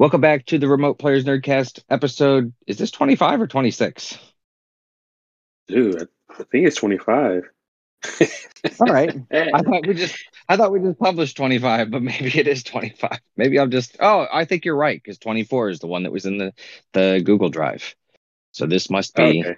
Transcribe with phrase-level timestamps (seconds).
[0.00, 2.54] Welcome back to the Remote Players Nerdcast episode.
[2.66, 4.18] Is this 25 or 26?
[5.68, 7.42] Dude, I think it's 25.
[8.80, 9.14] All right.
[9.30, 10.16] I thought we just
[10.48, 13.20] I thought we just published 25, but maybe it is 25.
[13.36, 16.24] Maybe I'm just Oh, I think you're right cuz 24 is the one that was
[16.24, 16.54] in the
[16.94, 17.94] the Google Drive.
[18.52, 19.56] So this must be Okay.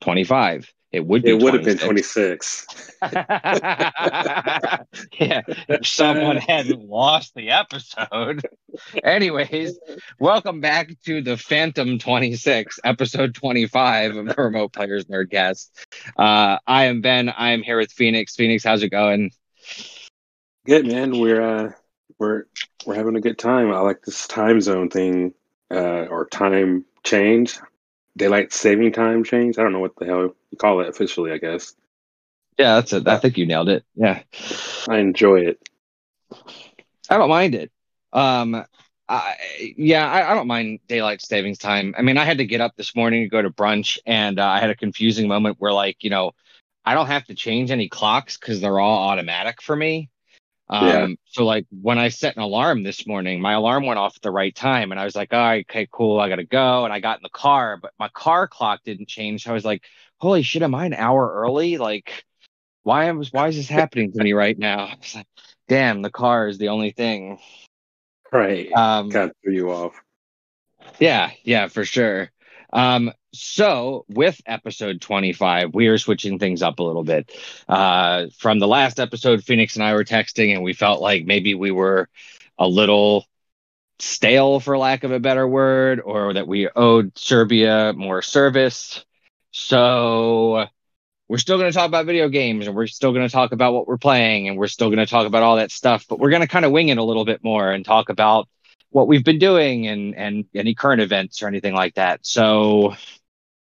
[0.00, 0.72] 25.
[0.92, 2.66] It would be It would have been 26.
[2.66, 2.96] 26.
[5.18, 8.46] yeah, if someone hadn't lost the episode.
[9.02, 9.78] Anyways,
[10.20, 15.70] welcome back to the Phantom 26, episode 25 of the Remote Players Nerdcast.
[16.18, 17.30] Uh, I am Ben.
[17.30, 18.36] I am here with Phoenix.
[18.36, 19.30] Phoenix, how's it going?
[20.66, 21.18] Good man.
[21.18, 21.72] We're uh
[22.18, 22.44] we're
[22.84, 23.72] we're having a good time.
[23.72, 25.32] I like this time zone thing,
[25.70, 27.58] uh, or time change.
[28.16, 29.58] Daylight saving time change.
[29.58, 31.74] I don't know what the hell you call it officially, I guess.
[32.58, 33.08] Yeah, that's it.
[33.08, 33.84] I think you nailed it.
[33.94, 34.22] Yeah.
[34.88, 35.68] I enjoy it.
[37.08, 37.72] I don't mind it.
[38.12, 38.64] Um,
[39.08, 39.34] I,
[39.76, 41.94] yeah, I, I don't mind daylight savings time.
[41.96, 44.46] I mean, I had to get up this morning to go to brunch, and uh,
[44.46, 46.32] I had a confusing moment where, like, you know,
[46.84, 50.10] I don't have to change any clocks because they're all automatic for me.
[50.72, 51.06] Um, Yeah.
[51.26, 54.30] so like when I set an alarm this morning, my alarm went off at the
[54.30, 56.84] right time, and I was like, all right, okay, cool, I gotta go.
[56.84, 59.46] And I got in the car, but my car clock didn't change.
[59.46, 59.84] I was like,
[60.18, 61.76] holy shit, am I an hour early?
[61.76, 62.24] Like,
[62.84, 64.86] why am why is this happening to me right now?
[64.92, 65.26] I was like,
[65.68, 67.38] Damn, the car is the only thing.
[68.32, 68.72] Right.
[68.72, 70.02] Um, of threw you off.
[70.98, 72.30] yeah, yeah, for sure.
[72.72, 77.32] Um, so with episode 25, we are switching things up a little bit.
[77.68, 81.54] Uh, from the last episode, Phoenix and I were texting, and we felt like maybe
[81.54, 82.08] we were
[82.58, 83.26] a little
[83.98, 89.04] stale, for lack of a better word, or that we owed Serbia more service.
[89.52, 90.66] So
[91.28, 93.72] we're still going to talk about video games and we're still going to talk about
[93.72, 96.30] what we're playing and we're still going to talk about all that stuff, but we're
[96.30, 98.48] going to kind of wing it a little bit more and talk about
[98.90, 102.26] what we've been doing and and any current events or anything like that.
[102.26, 102.94] So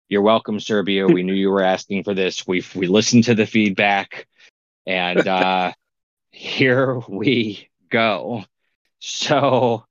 [0.09, 1.07] you're welcome, Serbia.
[1.07, 2.45] We knew you were asking for this.
[2.47, 4.27] We we listened to the feedback,
[4.85, 5.71] and uh,
[6.31, 8.43] here we go.
[8.99, 9.85] So,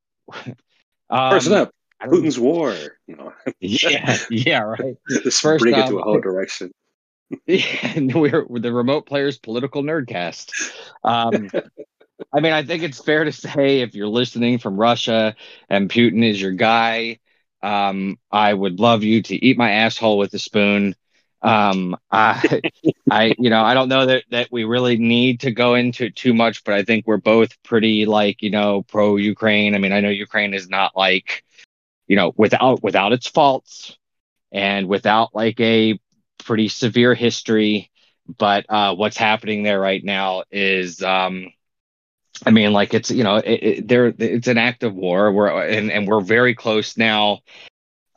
[1.09, 1.71] um, First up,
[2.03, 2.75] Putin's war.
[3.07, 4.97] No, yeah, yeah, right.
[5.09, 6.73] just First bring it to a whole direction.
[7.47, 10.51] Yeah, we're, we're the remote players political nerdcast.
[11.05, 11.51] Um,
[12.33, 15.37] I mean, I think it's fair to say if you're listening from Russia
[15.69, 17.19] and Putin is your guy,
[17.63, 20.95] um, I would love you to eat my asshole with a spoon.
[21.43, 22.61] Um, I,
[23.11, 26.35] I, you know, I don't know that that we really need to go into too
[26.35, 29.75] much, but I think we're both pretty like you know pro Ukraine.
[29.75, 31.45] I mean, I know Ukraine is not like,
[32.07, 33.97] you know, without without its faults
[34.53, 35.99] and without like a
[36.45, 37.91] pretty severe history
[38.37, 41.53] but uh, what's happening there right now is um,
[42.47, 45.49] i mean like it's you know it, it, there it's an act of war we're
[45.67, 47.39] and, and we're very close now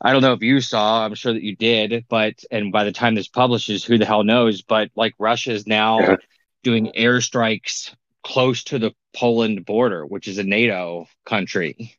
[0.00, 2.92] i don't know if you saw i'm sure that you did but and by the
[2.92, 6.16] time this publishes who the hell knows but like russia is now Yeah.
[6.62, 11.96] doing airstrikes close to the poland border which is a nato country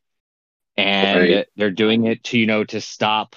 [0.76, 1.46] and Right.
[1.56, 3.36] they're doing it to you know to stop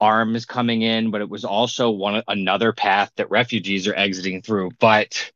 [0.00, 4.70] arms coming in, but it was also one another path that refugees are exiting through.
[4.78, 5.30] But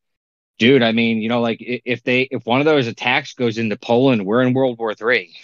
[0.59, 3.77] dude, I mean, you know, like if they if one of those attacks goes into
[3.77, 5.35] Poland, we're in World War Three.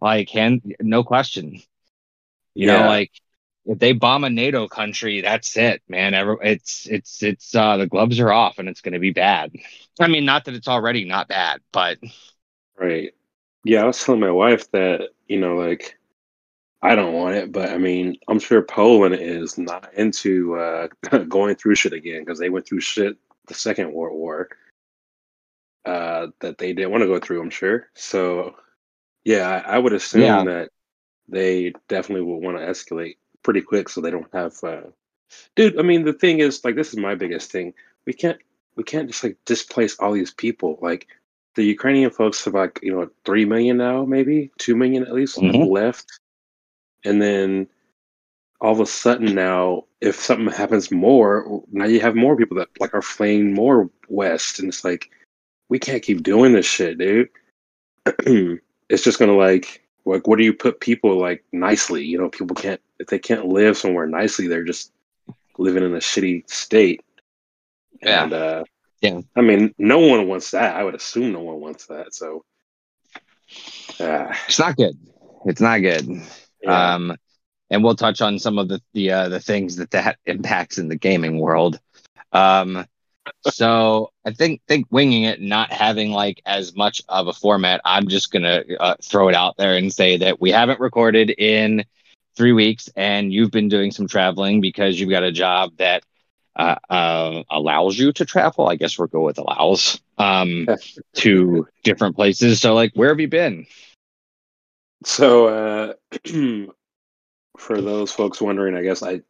[0.00, 1.60] Like, hand no question.
[2.54, 3.12] You know, like
[3.66, 6.14] if they bomb a NATO country, that's it, man.
[6.14, 9.52] Every, it's it's it's uh the gloves are off and it's gonna be bad.
[10.00, 11.98] I mean, not that it's already not bad, but
[12.78, 13.12] Right.
[13.64, 15.98] Yeah, I was telling my wife that, you know, like
[16.82, 20.88] I don't want it, but I mean, I'm sure Poland is not into uh
[21.28, 23.16] going through shit again because they went through shit
[23.46, 24.48] the Second World War
[25.84, 27.88] uh that they didn't want to go through, I'm sure.
[27.94, 28.56] So
[29.24, 30.44] yeah, I, I would assume Yeah.
[30.44, 30.70] that
[31.28, 34.82] they definitely will want to escalate pretty quick so they don't have uh
[35.56, 37.74] dude, I mean the thing is like this is my biggest thing.
[38.06, 38.38] We can't
[38.76, 40.78] we can't just like displace all these people.
[40.80, 41.06] Like
[41.56, 45.36] the Ukrainian folks have like you know three million now, maybe two million at least
[45.38, 45.70] Mhm.
[45.70, 46.20] left,
[47.04, 47.68] and then
[48.60, 52.68] all of a sudden now, if something happens more, now you have more people that
[52.78, 55.10] like are fleeing more west, and it's like
[55.70, 57.30] we can't keep doing this shit, dude.
[58.88, 62.04] it's just gonna like like where do you put people like nicely?
[62.04, 64.92] You know, people can't if they can't live somewhere nicely, they're just
[65.56, 67.02] living in a shitty state.
[68.02, 68.24] Yeah.
[68.24, 68.64] And uh
[69.00, 69.20] Yeah.
[69.36, 70.76] I mean, no one wants that.
[70.76, 72.14] I would assume no one wants that.
[72.14, 72.44] So
[73.98, 74.96] uh, it's not good.
[75.46, 76.06] It's not good.
[76.62, 76.94] yeah.
[76.94, 77.16] Um,
[77.70, 80.88] and we'll touch on some of the the uh, the things that that impacts in
[80.88, 81.78] the gaming world.
[82.32, 82.86] Um,
[83.48, 87.80] so I think think winging it, not having like as much of a format.
[87.84, 91.84] I'm just gonna uh, throw it out there and say that we haven't recorded in
[92.36, 96.02] three weeks, and you've been doing some traveling because you've got a job that
[96.56, 98.68] uh, uh, allows you to travel.
[98.68, 100.66] I guess we'll go with allows um,
[101.14, 102.60] to different places.
[102.60, 103.66] So, like, where have you been?
[105.04, 105.92] So, uh,
[107.58, 109.22] for those folks wondering, I guess I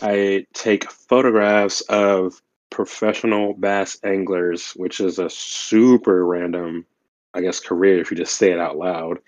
[0.00, 6.86] I take photographs of professional bass anglers, which is a super random,
[7.34, 9.18] I guess, career if you just say it out loud.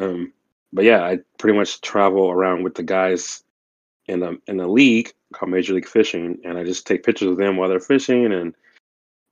[0.00, 0.32] Um,
[0.72, 3.42] but yeah, I pretty much travel around with the guys
[4.06, 7.36] in the in the league called Major League Fishing, and I just take pictures of
[7.36, 8.32] them while they're fishing.
[8.32, 8.54] And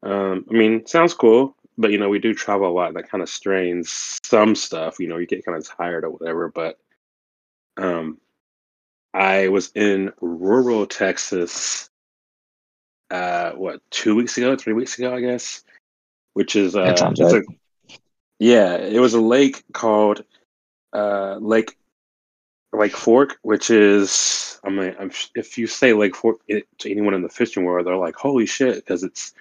[0.02, 2.94] um, I mean, sounds cool, but you know, we do travel a lot.
[2.94, 4.99] That kind of strains some stuff.
[5.00, 6.49] You know, you get kind of tired or whatever.
[6.49, 6.78] But
[7.76, 8.19] um,
[9.14, 11.90] I was in rural Texas.
[13.12, 15.64] Uh, what two weeks ago, three weeks ago, I guess,
[16.32, 17.43] which is uh, a,
[18.38, 20.25] yeah, it was a lake called
[20.94, 21.76] uh, Lake
[22.73, 27.12] Lake Fork, which is I mean, I'm, if you say Lake Fork it, to anyone
[27.12, 29.35] in the fishing world, they're like, "Holy shit!" Because it's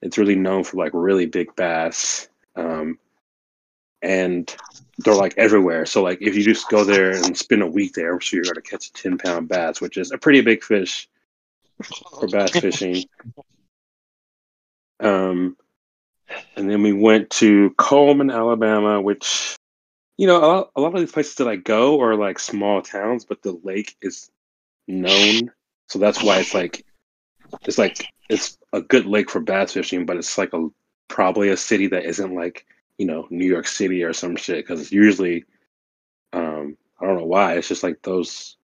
[0.00, 2.98] it's really known for like really big bass, um,
[4.00, 4.56] and
[4.96, 5.84] they're like everywhere.
[5.84, 8.54] So like if you just go there and spend a week there, I'm sure you're
[8.54, 11.10] gonna catch a ten pound bass, which is a pretty big fish
[11.82, 13.04] for bass fishing.
[15.00, 15.56] Um,
[16.56, 19.56] and then we went to Cullman, Alabama, which
[20.18, 22.82] you know, a lot, a lot of these places that I go are like small
[22.82, 24.30] towns, but the lake is
[24.86, 25.50] known,
[25.88, 26.84] so that's why it's like
[27.62, 30.68] it's like it's a good lake for bass fishing, but it's like a
[31.08, 32.66] probably a city that isn't like
[32.98, 35.44] you know New York City or some shit because it's usually
[36.32, 38.56] um, I don't know why it's just like those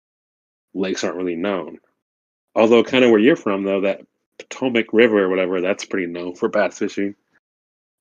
[0.74, 1.78] lakes aren't really known.
[2.58, 4.00] Although kind of where you're from though, that
[4.38, 7.14] Potomac River or whatever, that's pretty known for bass fishing.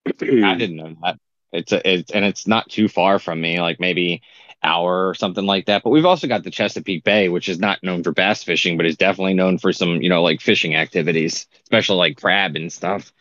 [0.07, 1.19] I didn't know that.
[1.54, 4.24] It's a, it's and it's not too far from me, like maybe
[4.63, 5.83] hour or something like that.
[5.83, 8.88] But we've also got the Chesapeake Bay, which is not known for bass fishing, but
[8.88, 13.13] is definitely known for some, you know, like fishing activities, especially like crab and stuff.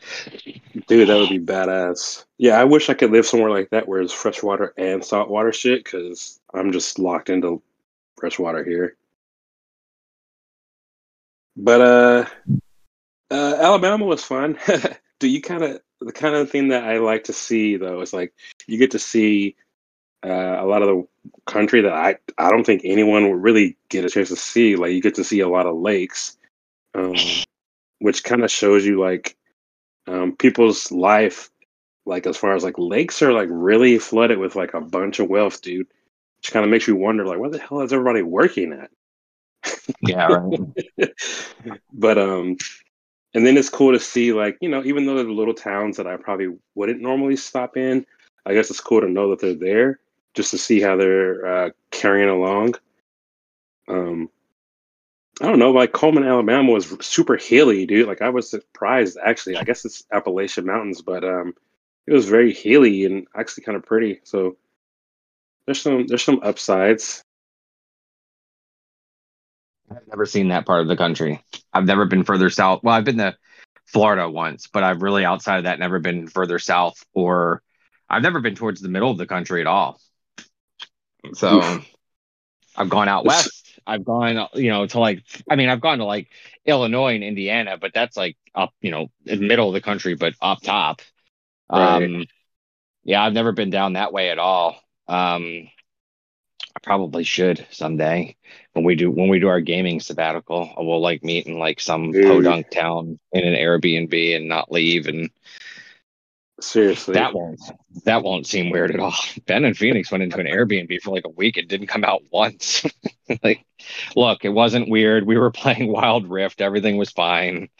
[0.88, 2.25] Dude, that would be badass.
[2.38, 5.85] Yeah, I wish I could live somewhere like that where it's freshwater and saltwater shit,
[5.85, 7.62] because I'm just locked into
[8.17, 8.97] freshwater here.
[11.56, 12.25] But uh,
[13.31, 14.58] uh Alabama was fun.
[15.20, 18.12] Do you kind of the kind of thing that I like to see though is
[18.12, 18.35] like
[18.67, 19.56] you get to see
[20.25, 21.06] uh, a lot of the
[21.47, 24.76] country that I I don't think anyone would really get a chance to see.
[24.76, 26.37] Like you get to see a lot of lakes,
[26.94, 27.14] um,
[28.00, 29.37] which kind of shows you like
[30.06, 31.50] um, people's life,
[32.05, 35.29] like as far as like lakes are like really flooded with like a bunch of
[35.29, 35.87] wealth, dude.
[36.38, 38.91] Which kind of makes you wonder like what the hell is everybody working at?
[40.00, 41.10] Yeah, right.
[41.92, 42.56] but um
[43.34, 46.06] and then it's cool to see like you know even though they're little towns that
[46.06, 48.04] i probably wouldn't normally stop in
[48.44, 50.00] i guess it's cool to know that they're there
[50.34, 52.74] just to see how they're uh, carrying along.
[53.88, 54.28] Um
[55.40, 58.08] i don't know like Cullman, alabama was super hilly dude.
[58.08, 59.56] Like i was surprised actually.
[59.56, 61.54] I guess it's appalachian mountains but um
[62.06, 64.20] it was very hilly and actually kind of pretty.
[64.22, 64.56] So
[65.64, 67.24] there's some there's some upsides
[69.91, 71.43] I've never seen that part of the country.
[71.73, 72.83] I've never been further south.
[72.83, 73.37] Well, I've been to
[73.87, 77.62] Florida once, but I've really outside of that never been further south or
[78.09, 80.00] I've never been towards the middle of the country at all.
[81.35, 81.87] So Oof.
[82.76, 83.81] I've gone out west.
[83.87, 86.28] I've gone, you know, to like I mean, I've gone to like
[86.64, 90.14] Illinois and Indiana, but that's like up, you know, in the middle of the country,
[90.14, 91.00] but up top.
[91.71, 92.05] Right.
[92.05, 92.26] Um
[93.05, 94.81] yeah, I've never been down that way at all.
[95.09, 95.69] Um
[96.76, 98.37] I probably should someday
[98.75, 100.75] when we do when we do our gaming sabbatical.
[100.76, 102.26] We'll like meet in like some Dude.
[102.26, 105.06] podunk town in an Airbnb and not leave.
[105.06, 105.30] And
[106.61, 107.62] seriously, that won't
[108.04, 109.14] that won't seem weird at all.
[109.47, 111.56] Ben and Phoenix went into an Airbnb for like a week.
[111.56, 112.85] It didn't come out once.
[113.42, 113.64] like,
[114.14, 115.26] look, it wasn't weird.
[115.26, 116.61] We were playing Wild Rift.
[116.61, 117.71] Everything was fine.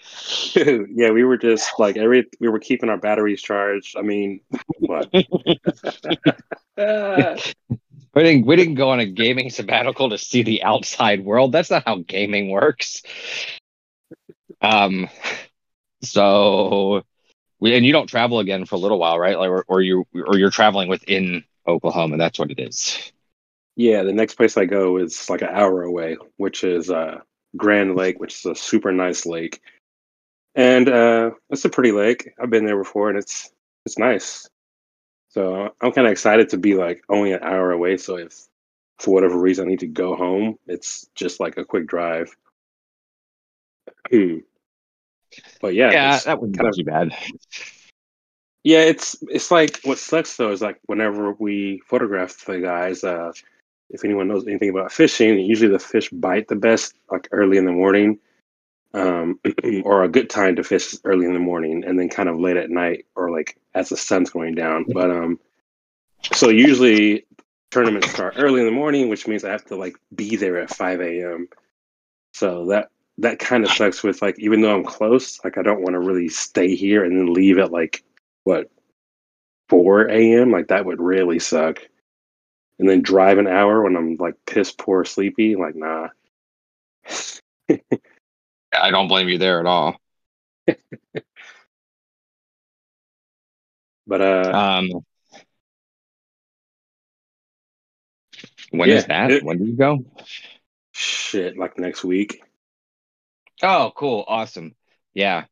[0.55, 3.99] yeah, we were just like every we were keeping our batteries charged.
[3.99, 4.41] I mean,
[4.79, 5.11] what?
[8.17, 11.53] We didn't we didn't go on a gaming sabbatical to see the outside world.
[11.53, 13.03] That's not how gaming works.
[14.63, 15.11] Um
[16.03, 17.03] so
[17.61, 19.39] we and you don't travel again for a little while, right?
[19.39, 22.17] Like or, or you or you're traveling within Oklahoma.
[22.17, 23.13] That's what it is.
[23.77, 27.19] Yeah, the next place I go is like an hour away, which is uh
[27.55, 29.61] Grand Lake, which is a super nice lake.
[30.55, 32.31] And uh it's a pretty lake.
[32.41, 33.51] I've been there before and it's
[33.85, 34.49] it's nice.
[35.37, 37.99] So I'm kind of excited to be like only an hour away.
[37.99, 38.49] So if
[38.99, 42.35] for whatever reason I need to go home, it's just like a quick drive.
[44.11, 44.39] Hmm.
[45.61, 47.15] But yeah, Yeah, that wouldn't kind be of too bad.
[48.65, 48.79] yeah.
[48.79, 53.33] It's it's like what sucks though is like whenever we photograph the guys, uh,
[53.91, 57.67] if anyone knows anything about fishing, usually the fish bite the best like early in
[57.67, 58.19] the morning,
[58.95, 59.41] um,
[59.85, 62.57] or a good time to fish early in the morning, and then kind of late
[62.57, 64.85] at night or like as the sun's going down.
[64.93, 65.39] But um,
[66.33, 67.27] so usually
[67.71, 70.71] tournaments start early in the morning, which means I have to like be there at
[70.71, 71.49] five a.m.
[72.33, 74.03] So that that kind of sucks.
[74.03, 77.19] With like even though I'm close, like I don't want to really stay here and
[77.19, 78.03] then leave at like
[78.45, 78.71] what
[79.69, 80.51] four a.m.
[80.51, 81.81] Like that would really suck.
[82.79, 85.57] And then drive an hour when I'm like piss poor sleepy.
[85.57, 86.09] Like nah.
[88.81, 89.97] I don't blame you there at all.
[94.09, 95.05] But uh, Um,
[98.71, 99.31] when is Yeah, that?
[99.33, 100.05] it- when do you go?
[100.93, 102.43] shit, like next week.
[103.63, 104.75] Oh, cool, awesome.
[105.13, 105.45] Yeah.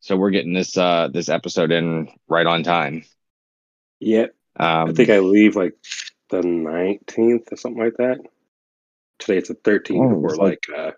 [0.00, 3.04] So we're getting this uh this episode in right on time.
[4.00, 5.74] Yeah, Um, I think I leave like
[6.28, 8.18] the nineteenth or something like that.
[9.18, 10.02] Today it's the thirteenth.
[10.02, 10.90] Oh, for it's like uh,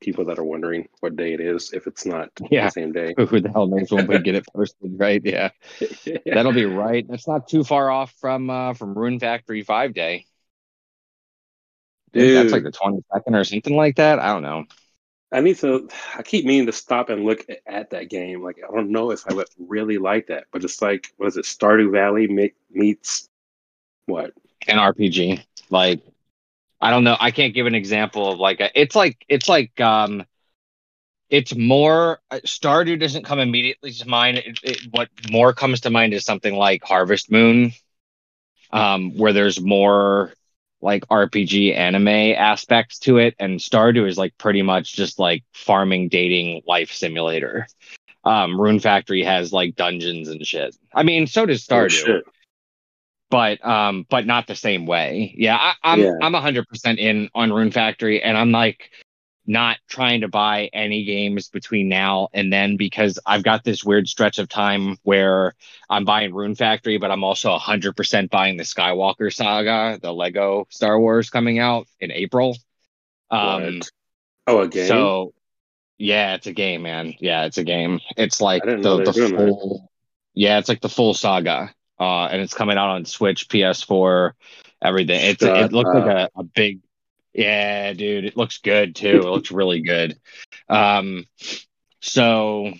[0.00, 2.66] people that are wondering what day it is, if it's not Yeah.
[2.66, 3.14] the same day.
[3.16, 5.20] who the hell knows when we get it posted, right?
[5.24, 5.50] Yeah.
[6.26, 7.06] That'll be right.
[7.08, 10.26] That's not too far off from uh from Rune Factory 5 Day.
[12.12, 14.18] Think That's like the 22nd or something like that.
[14.18, 14.64] I don't know.
[15.30, 15.88] I need to.
[16.16, 18.42] I keep meaning to stop and look at that game.
[18.42, 21.36] Like I don't know if I would really like that, but it's like what is
[21.36, 21.44] it?
[21.44, 23.28] Stardew Valley meets
[24.06, 24.32] what?
[24.66, 25.44] An RPG.
[25.70, 26.00] Like
[26.80, 27.16] I don't know.
[27.18, 30.24] I can't give an example of like a, it's like it's like um
[31.28, 34.38] it's more uh, Stardew doesn't come immediately to mind.
[34.38, 37.72] It, it, what more comes to mind is something like Harvest Moon,
[38.70, 40.32] um, where there's more
[40.80, 46.08] like RPG anime aspects to it, and Stardew is like pretty much just like farming,
[46.08, 47.66] dating, life simulator.
[48.24, 50.76] Um, Rune Factory has like dungeons and shit.
[50.94, 52.24] I mean, so does Oh, Stardew shit.
[53.30, 56.12] But um but not the same way yeah I, i'm Yeah.
[56.20, 58.90] i'm 100% in on rune factory and i'm like
[59.46, 64.06] not trying to buy any games between now and then because i've got this weird
[64.06, 65.54] stretch of time where
[65.88, 70.98] i'm buying rune factory but i'm also 100% buying the skywalker saga the lego star
[71.00, 72.56] wars coming out in april
[73.30, 73.90] um What?
[74.46, 74.88] Oh, a game.
[74.88, 75.32] so
[75.98, 77.14] yeah, it's a game, man.
[77.18, 78.00] Yeah, it's a game.
[78.16, 79.38] It's like I didn't know the, the doing that.
[79.48, 79.90] full
[80.34, 81.74] Yeah, it's like the full saga.
[81.98, 84.32] Uh and it's coming out on Switch, PS4,
[84.82, 85.20] everything.
[85.22, 86.80] It's Shut it looks like a, a big
[87.32, 89.18] Yeah, dude, it looks good too.
[89.18, 90.18] It looks really good.
[90.68, 91.24] Um
[92.00, 92.72] so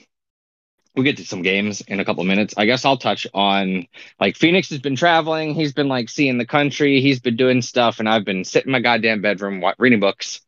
[0.94, 2.54] we'll get to some games in a couple of minutes.
[2.56, 3.86] I guess I'll touch on
[4.20, 5.54] like Phoenix has been traveling.
[5.54, 7.00] He's been like seeing the country.
[7.00, 10.40] He's been doing stuff, and I've been sitting in my goddamn bedroom reading books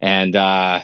[0.00, 0.82] and uh,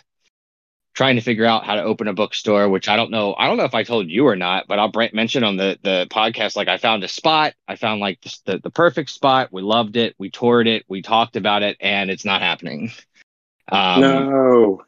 [0.97, 2.69] trying to figure out how to open a bookstore.
[2.69, 3.35] Which I don't know.
[3.39, 6.07] I don't know if I told you or not, but I'll mention on the the
[6.11, 6.57] podcast.
[6.57, 7.55] Like I found a spot.
[7.69, 9.53] I found like the, the the perfect spot.
[9.53, 10.17] We loved it.
[10.19, 10.85] We toured it.
[10.89, 12.91] We talked about it, and it's not happening.
[13.69, 14.83] Um, no.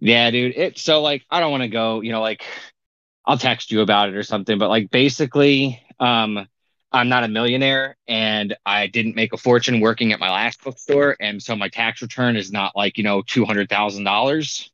[0.00, 0.56] yeah, dude.
[0.56, 2.44] It so like I don't want to go, you know, like
[3.24, 6.46] I'll text you about it or something, but like basically, um,
[6.92, 11.16] I'm not a millionaire and I didn't make a fortune working at my last bookstore,
[11.20, 14.71] and so my tax return is not like you know two hundred thousand dollars.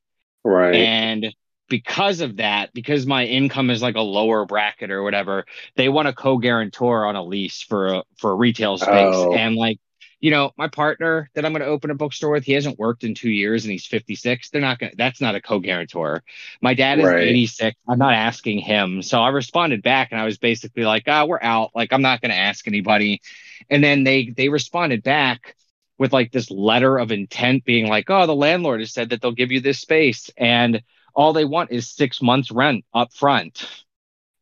[0.49, 0.75] Right.
[0.75, 1.35] And
[1.69, 5.45] because of that, because my income is like a lower bracket or whatever,
[5.77, 8.89] they want a co-guarantor on a lease for a for a retail space.
[9.15, 9.35] Oh.
[9.35, 9.79] And like,
[10.21, 13.05] you know, my partner that I'm going to open a bookstore with, he hasn't worked
[13.05, 14.51] in two years and he's 56.
[14.51, 14.91] They're not going.
[14.93, 16.25] to That's not a co-guarantor.
[16.63, 17.29] My dad is Right.
[17.29, 17.77] 86.
[17.87, 19.03] I'm not asking him.
[19.03, 21.71] So I responded back and I was basically like, ah, we're out.
[21.75, 23.21] Like I'm not going to ask anybody.
[23.69, 25.55] And then they they responded back
[25.99, 29.33] with like this letter of intent being like, oh, the landlord has said that they'll
[29.33, 30.83] give you this space and
[31.15, 33.69] all they want is six months rent up front.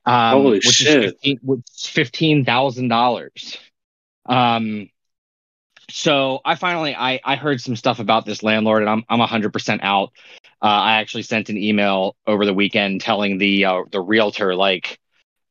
[0.04, 1.04] Um, Holy which shit.
[1.04, 3.56] Is 15, which fifteen thousand dollars.
[4.26, 4.90] Um,
[5.88, 9.52] so I finally I I heard some stuff about this landlord and I'm I'm hundred
[9.52, 10.12] percent out.
[10.62, 14.98] Uh, I actually sent an email over the weekend telling the uh, the realtor like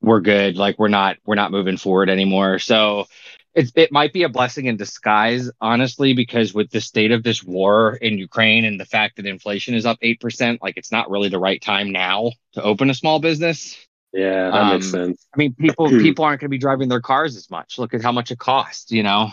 [0.01, 2.59] we're good, like we're not we're not moving forward anymore.
[2.59, 3.07] So
[3.55, 7.43] it it might be a blessing in disguise, honestly, because with the state of this
[7.43, 11.09] war in Ukraine and the fact that inflation is up eight percent, like it's not
[11.09, 13.77] really the right time now to open a small business.
[14.13, 15.27] yeah, that makes um, sense.
[15.33, 17.79] I mean, people people aren't going to be driving their cars as much.
[17.79, 19.31] Look at how much it costs, you know.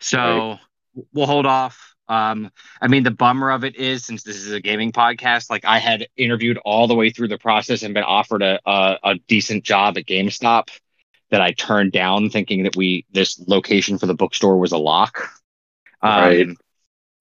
[0.00, 0.58] So Right.
[1.12, 1.94] we'll hold off.
[2.08, 5.64] Um, I mean, the bummer of it is, since this is a gaming podcast, like
[5.64, 9.14] I had interviewed all the way through the process and been offered a a, a
[9.28, 10.68] decent job at GameStop
[11.32, 15.30] that I turned down, thinking that we this location for the bookstore was a lock.
[16.02, 16.48] Um, Right.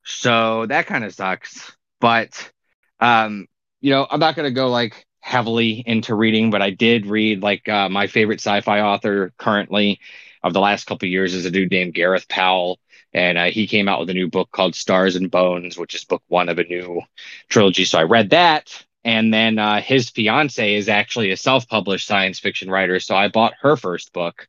[0.03, 1.75] So that kind of sucks.
[1.99, 2.51] But
[2.99, 3.47] um,
[3.81, 7.69] you know, I'm not gonna go like heavily into reading, but I did read like
[7.69, 9.99] uh, my favorite sci-fi author currently
[10.43, 12.79] of the last couple years is a dude named Gareth Powell,
[13.13, 16.05] and uh, he came out with a new book called Stars and Bones, which is
[16.05, 17.01] book one of a new
[17.49, 17.85] trilogy.
[17.85, 22.69] So I read that, and then uh, his fiance is actually a self-published science fiction
[22.69, 24.47] writer, so I bought her first book,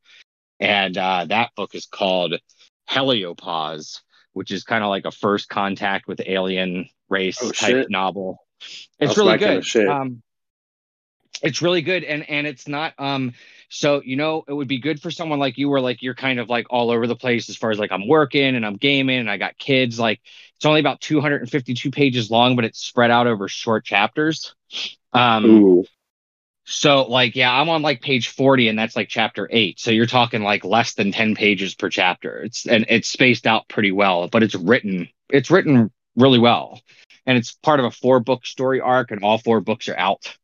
[0.60, 2.34] and uh, that book is called
[2.88, 4.00] Heliopause,
[4.32, 7.90] which is kind of like a first contact with alien race Oh, type shit.
[7.90, 8.38] novel.
[8.60, 9.88] It's That's really my kinda good.
[9.88, 10.22] Um,
[11.42, 13.34] it's really good, and and it's not um.
[13.74, 16.38] So you know, it would be good for someone like you, where like you're kind
[16.38, 19.18] of like all over the place as far as like I'm working and I'm gaming
[19.18, 19.98] and I got kids.
[19.98, 20.20] Like
[20.56, 24.54] it's only about 252 pages long, but it's spread out over short chapters.
[25.12, 25.84] Um, Ooh,
[26.64, 29.80] so like yeah, I'm on like page 40 and that's like chapter 8.
[29.80, 32.42] So you're talking like less than 10 pages per chapter.
[32.42, 36.80] It's and it's spaced out pretty well, but it's written it's written really well.
[37.26, 40.36] And it's part of a four book story arc and all four books are out.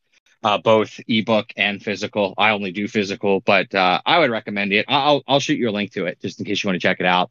[0.43, 2.33] Uh, both ebook and physical.
[2.39, 4.85] I only do physical, but uh, I would recommend it.
[4.89, 7.01] I'll I'll shoot you a link to it just in case you want to check
[7.01, 7.31] it out.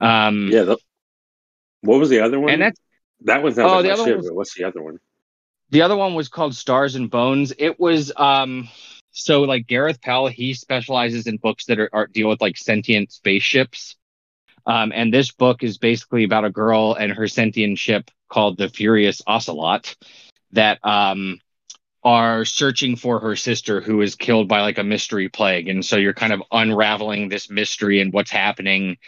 [0.00, 0.64] Um, yeah.
[0.64, 0.76] The,
[1.80, 2.50] what was the other one?
[2.52, 2.78] and that's
[3.22, 4.16] that one sounds Oh, like the other shit.
[4.16, 4.98] one was- what's the other one?
[5.70, 7.52] The other one was called Stars and Bones.
[7.58, 8.68] It was um
[9.12, 13.10] so like Gareth Powell, he specializes in books that are, are deal with like sentient
[13.10, 13.96] spaceships.
[14.66, 18.68] Um, and this book is basically about a girl and her sentient ship called the
[18.68, 19.96] Furious Ocelot
[20.52, 21.38] that um
[22.04, 25.68] are searching for her sister who is killed by like a mystery plague.
[25.68, 28.98] And so you're kind of unraveling this mystery and what's happening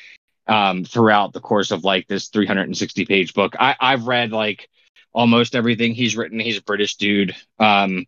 [0.48, 3.54] um throughout the course of like this 360 page book.
[3.58, 4.68] I, I've read like
[5.12, 6.38] almost everything he's written.
[6.38, 7.34] He's a British dude.
[7.58, 8.06] Um,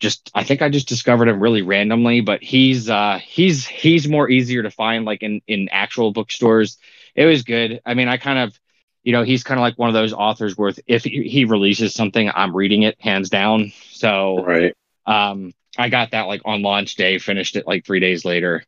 [0.00, 4.28] just I think I just discovered him really randomly, but he's uh he's he's more
[4.28, 6.76] easier to find like in in actual bookstores.
[7.14, 7.80] It was good.
[7.86, 8.58] I mean, I kind of
[9.02, 11.94] you know, he's kind of like one of those authors where if he he releases
[11.94, 13.72] something, I'm reading it hands down.
[13.90, 14.74] So Right.
[15.06, 18.64] um I got that like on launch day, finished it like 3 days later.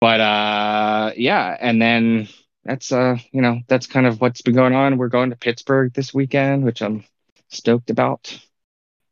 [0.00, 2.28] But uh yeah, and then
[2.64, 4.98] that's uh you know, that's kind of what's been going on.
[4.98, 7.04] We're going to Pittsburgh this weekend, which I'm
[7.48, 8.38] stoked about.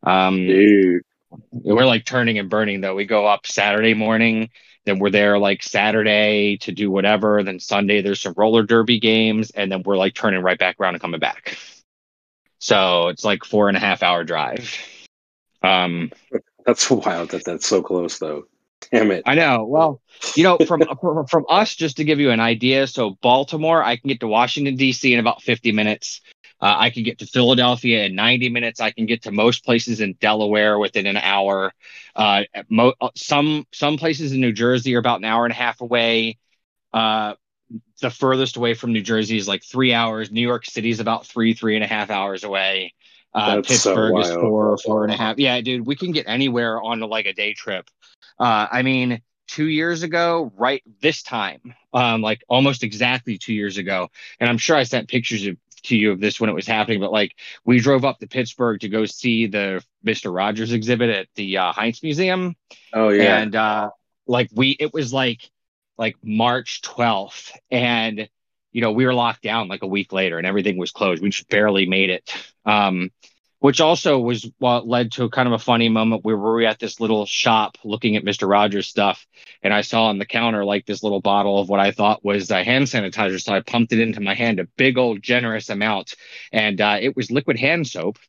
[0.03, 1.03] Um Dude.
[1.53, 2.95] we're like turning and burning though.
[2.95, 4.51] We go up Saturday morning,
[4.87, 7.43] then we're there like Saturday to do whatever.
[7.43, 10.95] Then Sunday there's some roller derby games, and then we're like turning right back around
[10.95, 11.59] and coming back.
[12.59, 14.75] So it's like four and a half hour drive.
[15.63, 16.13] Um,
[16.65, 18.45] That's wild that that's so close though.
[18.93, 19.25] Damn it.
[19.27, 19.65] I know.
[19.65, 20.01] Well,
[20.37, 22.87] you know, from from from us, just to give you an idea.
[22.87, 25.13] So Baltimore, I can get to Washington D.C.
[25.13, 26.21] in about 50 minutes.
[26.61, 28.81] Uh, I can get to Philadelphia in 90 minutes.
[28.81, 31.73] I can get to most places in Delaware within an hour.
[32.15, 35.57] Uh, mo- uh, some some places in New Jersey are about an hour and a
[35.57, 36.39] half away.
[36.93, 37.35] Uh,
[38.01, 40.31] the furthest away from New Jersey is like three hours.
[40.31, 42.95] New York City is about three three and a half hours away.
[43.35, 45.39] Uh, That's so Pittsburgh is four four and a half.
[45.39, 47.89] Yeah, dude, we can get anywhere on like a day trip.
[48.39, 53.79] Uh, I mean, two years ago, right this time, um, like almost exactly two years
[53.79, 54.09] ago,
[54.41, 57.01] and I'm sure I sent pictures of, to you of this when it was happening,
[57.01, 57.33] but like
[57.65, 60.35] we drove up to Pittsburgh to go see the Mr.
[60.35, 62.55] Rogers exhibit at the uh, Heinz Museum,
[62.93, 63.39] Oh yeah.
[63.43, 63.91] and uh,
[64.27, 65.41] like we, it was like
[65.99, 68.29] like March 12th, and
[68.73, 71.23] you know we were locked down like a week later, and everything was closed.
[71.23, 72.31] We just barely made it.
[72.65, 73.11] Um,
[73.67, 76.79] which also was what led to kind of a funny moment where we were at
[76.79, 78.49] this little shop looking at Mr.
[78.49, 79.27] Rogers stuff,
[79.61, 82.49] and I saw on the counter like this little bottle of what I thought was
[82.53, 83.43] a hand sanitizer.
[83.43, 86.15] So I pumped it into my hand, a big old generous amount,
[86.53, 88.21] and uh, it was liquid hand soap.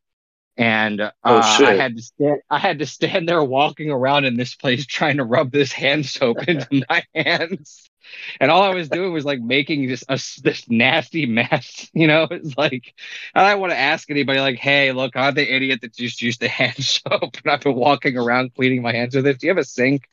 [0.58, 1.66] And uh, Oh.
[1.68, 5.18] I had to stand, I had to stand there walking around in this place trying
[5.18, 7.92] to rub this hand soap into my hands.
[8.40, 12.28] And all I was doing was like making this a, this nasty mess, you know.
[12.30, 12.94] It's like
[13.34, 16.40] I don't want to ask anybody like, "Hey, look, I'm the idiot that just used
[16.40, 19.40] the hand soap, and I've been walking around cleaning my hands with it.
[19.40, 20.08] Do you have a sink?"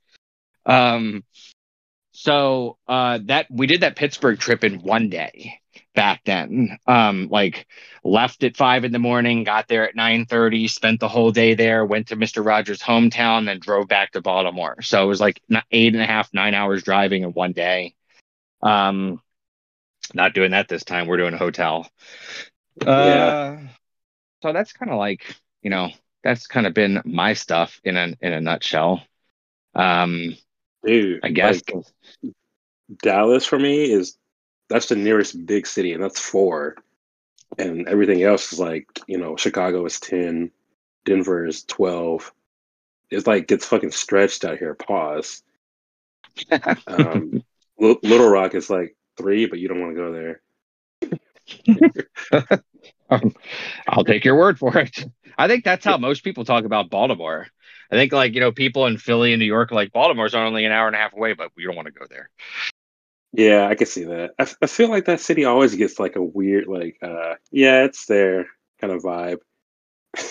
[0.67, 1.25] Um,
[2.13, 5.61] so uh, that we did that Pittsburgh trip in one day
[5.95, 6.79] back then.
[6.87, 7.67] Um, like
[8.03, 11.55] left at five in the morning, got there at nine thirty, spent the whole day
[11.55, 14.83] there, went to Mister Rogers' hometown, then drove back to Baltimore.
[14.83, 17.95] So it was like eight and a half, nine hours driving in one day.
[18.63, 19.21] Um,
[20.13, 21.07] not doing that this time.
[21.07, 21.89] We're doing a hotel.
[22.81, 23.59] Uh, Yeah.
[24.43, 25.23] so that's kind of like
[25.63, 25.91] you know
[26.23, 29.03] that's kind of been my stuff in a in a nutshell.
[29.75, 30.37] Um,
[30.85, 31.21] Dude.
[31.23, 31.85] I guess like,
[33.03, 34.19] Dallas for me is
[34.75, 36.75] that's the nearest big city, and that's four.
[37.59, 40.51] And everything else is like, you know, Chicago is ten,
[41.05, 42.33] Denver is twelve.
[43.09, 44.75] It's like gets fucking stretched out here.
[44.75, 45.45] Pause.
[46.89, 47.45] Um,
[47.79, 50.13] Li- Little Rock is like three, but you don't want to go
[51.69, 52.63] there.
[53.11, 53.35] Um,
[53.87, 55.05] I'll take your word for it.
[55.37, 57.47] I think that's how most people talk about Baltimore.
[57.93, 60.73] I think like you know people in Philly and New York like Baltimore's only an
[60.73, 62.31] hour and a half away, but we don't want to go there.
[63.37, 64.31] Yeah, I can see that.
[64.39, 68.07] I, I feel like that city always gets like a weird, like, uh, yeah, it's
[68.07, 68.47] there
[68.81, 69.39] kind of vibe.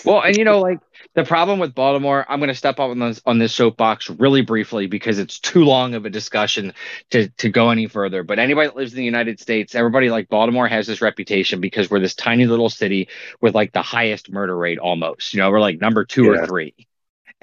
[0.05, 0.79] well, and you know, like
[1.13, 4.41] the problem with Baltimore, I'm going to step up on this on this soapbox really
[4.41, 6.73] briefly because it's too long of a discussion
[7.09, 8.23] to to go any further.
[8.23, 11.89] But anybody that lives in the United States, everybody like Baltimore has this reputation because
[11.89, 13.09] we're this tiny little city
[13.41, 15.33] with like the highest murder rate almost.
[15.33, 16.31] You know, we're like number two yeah.
[16.31, 16.73] or three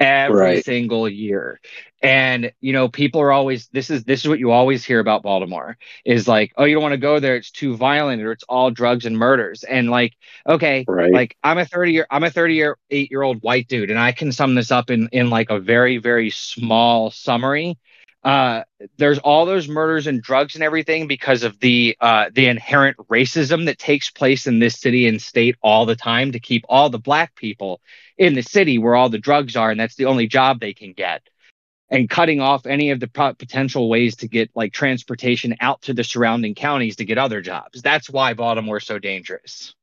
[0.01, 0.65] every right.
[0.65, 1.61] single year.
[2.03, 5.23] And you know, people are always this is this is what you always hear about
[5.23, 8.45] Baltimore is like, oh, you don't want to go there, it's too violent or it's
[8.45, 9.63] all drugs and murders.
[9.65, 10.15] And like,
[10.49, 11.13] okay, right.
[11.13, 13.99] like I'm a 30 year I'm a 30 year 8 year old white dude and
[13.99, 17.79] I can sum this up in in like a very very small summary
[18.23, 18.65] uh,
[18.99, 23.65] there's all those murders and drugs and everything because of the uh, the inherent racism
[23.65, 26.99] that takes place in this city and state all the time to keep all the
[26.99, 27.81] black people
[28.21, 30.93] in the city where all the drugs are, and that's the only job they can
[30.93, 31.23] get.
[31.89, 36.05] And cutting off any of the potential ways to get like transportation out to the
[36.05, 37.83] surrounding counties to get other jobs.
[37.83, 39.75] That's why Baltimore's so dangerous.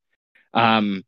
[0.53, 1.03] Um,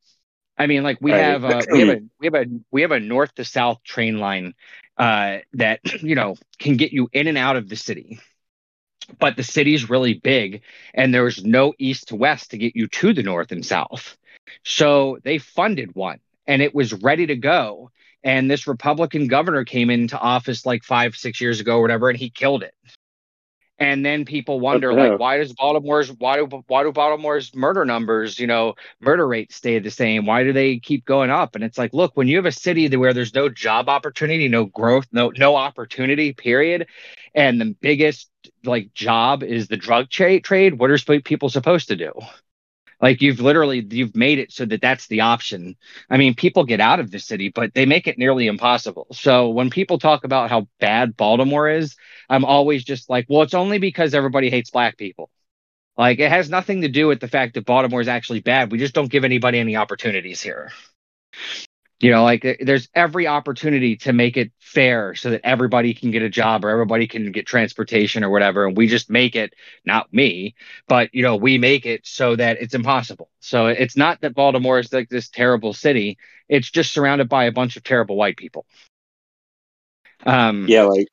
[0.57, 2.99] I mean, like we have, uh, we have a we have a we have a
[2.99, 4.55] north to south train line
[4.97, 8.19] uh, that you know can get you in and out of the city.
[9.19, 10.63] But the city's really big,
[10.93, 14.17] and there's no east to west to get you to the north and south.
[14.63, 17.91] So they funded one, and it was ready to go.
[18.23, 22.17] And this Republican governor came into office like five, six years ago, or whatever, and
[22.17, 22.73] he killed it.
[23.77, 28.37] And then people wonder, like, why does Baltimore's why do why do Baltimore's murder numbers,
[28.37, 30.25] you know, murder rates stay the same?
[30.25, 31.55] Why do they keep going up?
[31.55, 34.65] And it's like, look, when you have a city where there's no job opportunity, no
[34.65, 36.87] growth, no no opportunity, period,
[37.33, 38.29] and the biggest
[38.65, 42.11] like job is the drug tra- trade, what are people supposed to do?
[43.01, 45.75] Like you've literally you've made it so that that's the option.
[46.09, 49.07] I mean, people get out of the city, but they make it nearly impossible.
[49.11, 51.95] So when people talk about how bad Baltimore is,
[52.29, 55.29] I'm always just like, well, it's only because everybody hates black people.
[55.97, 58.71] Like it has nothing to do with the fact that Baltimore is actually bad.
[58.71, 60.71] We just don't give anybody any opportunities here
[61.99, 66.21] you know like there's every opportunity to make it fair so that everybody can get
[66.21, 69.53] a job or everybody can get transportation or whatever and we just make it
[69.85, 70.55] not me
[70.87, 73.29] but you know we make it so that it's impossible.
[73.39, 77.51] So it's not that baltimore is like this terrible city it's just surrounded by a
[77.51, 78.65] bunch of terrible white people.
[80.25, 81.07] Um yeah like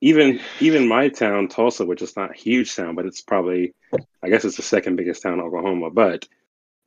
[0.00, 3.74] even even my town tulsa which is not huge town but it's probably
[4.22, 6.28] i guess it's the second biggest town in oklahoma but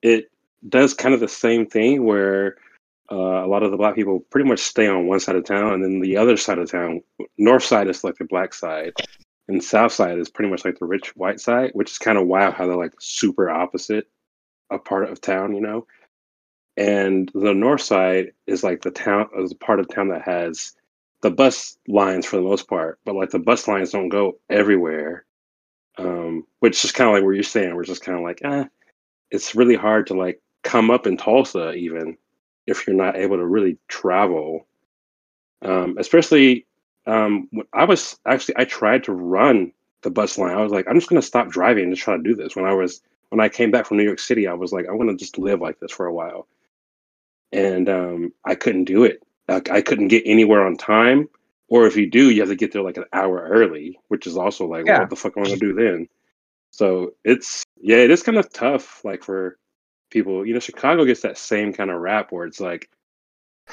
[0.01, 0.29] it
[0.67, 2.57] does kind of the same thing where
[3.11, 5.73] uh, a lot of the black people pretty much stay on one side of town,
[5.73, 7.01] and then the other side of town,
[7.37, 8.93] north side is like the black side,
[9.47, 12.27] and south side is pretty much like the rich white side, which is kind of
[12.27, 14.07] wild how they're like super opposite
[14.69, 15.87] a part of town, you know.
[16.77, 20.73] And the north side is like the town is a part of town that has
[21.21, 25.25] the bus lines for the most part, but like the bus lines don't go everywhere.
[25.97, 28.65] Um, which is kind of like where you're saying, we're just kind of like, eh,
[29.31, 32.17] it's really hard to like come up in Tulsa even
[32.69, 34.67] if you're not able to really travel.
[35.61, 36.65] Um, especially,
[37.05, 40.55] um, I was actually I tried to run the bus line.
[40.55, 42.55] I was like, I'm just going to stop driving and just try to do this.
[42.55, 44.93] When I was when I came back from New York City, I was like, I
[44.93, 46.47] want to just live like this for a while,
[47.51, 49.21] and um, I couldn't do it.
[49.47, 51.27] Like, I couldn't get anywhere on time,
[51.67, 54.37] or if you do, you have to get there like an hour early, which is
[54.37, 54.99] also like, yeah.
[54.99, 56.07] what the fuck am I going to do then?
[56.71, 59.57] So it's yeah, it is kind of tough, like for
[60.09, 62.89] people, you know, Chicago gets that same kind of rap where it's like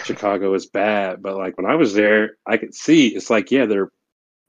[0.05, 3.66] Chicago is bad, but like when I was there, I could see it's like yeah,
[3.66, 3.90] they're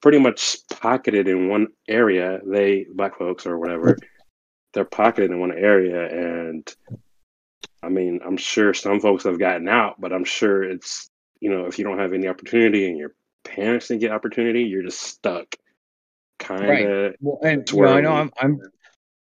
[0.02, 2.40] pretty much pocketed in one area.
[2.46, 3.98] They black folks or whatever,
[4.74, 6.76] they're pocketed in one area, and
[7.82, 11.66] I mean, I'm sure some folks have gotten out, but I'm sure it's you know
[11.66, 15.56] if you don't have any opportunity and your parents didn't get opportunity, you're just stuck.
[16.40, 16.70] Kind of.
[16.70, 17.16] Right.
[17.20, 18.60] Well, and you know, I know I'm I'm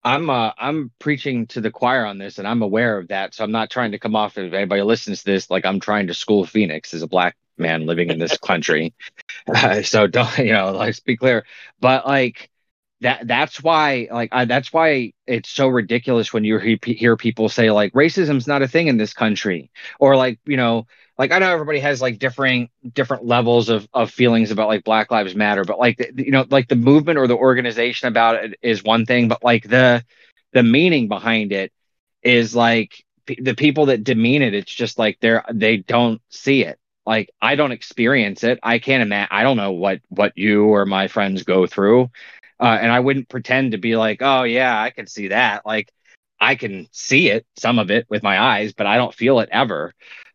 [0.04, 3.34] I'm uh, I'm preaching to the choir on this, and I'm aware of that.
[3.34, 6.08] So I'm not trying to come off if anybody listens to this like I'm trying
[6.08, 8.94] to school Phoenix as a black man living in this country.
[9.48, 10.72] Uh, so don't you know?
[10.72, 11.46] Let's be clear.
[11.80, 12.50] But like
[13.02, 17.70] that that's why like I, that's why it's so ridiculous when you hear people say
[17.72, 21.52] like racism's not a thing in this country or like you know like I know
[21.52, 25.80] everybody has like differing different levels of of feelings about like Black Lives Matter, but
[25.80, 29.44] like you know like the movement or the organization about it is one thing, but
[29.44, 30.04] like the
[30.54, 31.72] the meaning behind it
[32.24, 34.54] is like p- the people that demean it.
[34.54, 36.80] It's just like they're they don't see it.
[37.06, 38.60] Like I don't experience it.
[38.64, 39.30] I can't imagine.
[39.32, 42.10] I don't know what what you or my friends go through,
[42.60, 45.66] uh, and I wouldn't pretend to be like, oh yeah, I can see that.
[45.66, 45.90] Like
[46.40, 49.50] I can see it, some of it with my eyes, but I don't feel it
[49.52, 49.94] ever.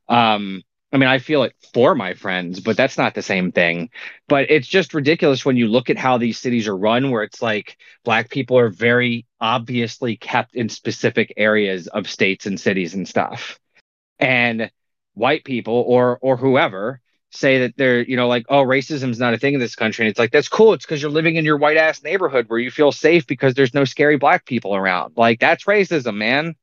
[0.09, 0.63] Um,
[0.93, 3.91] I mean, I feel it for my friends, but that's not the same thing.
[4.27, 7.43] But it's just ridiculous when you look at how these cities are run, where it's
[7.43, 13.07] like black people are very obviously kept in specific areas of states and cities and
[13.07, 13.59] stuff.
[14.19, 14.71] And
[15.15, 19.39] white people or or whoever say that they're, you know, like, oh, racism's not a
[19.39, 20.05] thing in this country.
[20.05, 20.73] And it's like, that's cool.
[20.73, 23.75] It's because you're living in your white ass neighborhood where you feel safe because there's
[23.75, 25.15] no scary black people around.
[25.17, 26.55] Like, that's racism, man.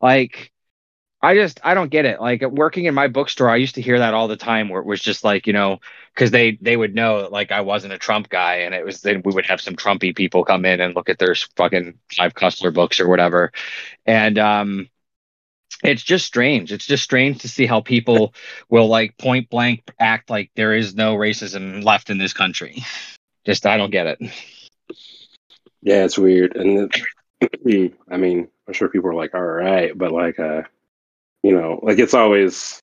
[0.00, 0.52] Like,
[1.24, 2.20] I just I don't get it.
[2.20, 4.86] Like working in my bookstore, I used to hear that all the time, where it
[4.86, 5.80] was just like you know,
[6.14, 9.22] because they they would know like I wasn't a Trump guy, and it was then
[9.24, 12.74] we would have some Trumpy people come in and look at their fucking Clive Cussler
[12.74, 13.52] books or whatever,
[14.04, 14.90] and um,
[15.82, 16.72] it's just strange.
[16.72, 18.34] It's just strange to see how people
[18.68, 22.84] will like point blank act like there is no racism left in this country.
[23.46, 24.18] Just I don't get it.
[25.80, 26.92] Yeah, it's weird, and
[27.40, 30.62] it, I mean, I'm sure people are like, all right, but like, uh
[31.44, 32.80] you know, like it's always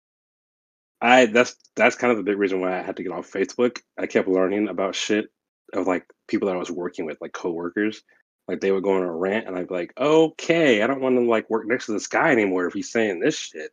[1.01, 3.79] I that's that's kind of the big reason why I had to get off Facebook.
[3.97, 5.29] I kept learning about shit
[5.71, 8.03] of like people that I was working with, like coworkers.
[8.49, 11.15] Like they would go on a rant and I'd be like, okay, I don't want
[11.15, 13.71] to like work next to this guy anymore if he's saying this shit.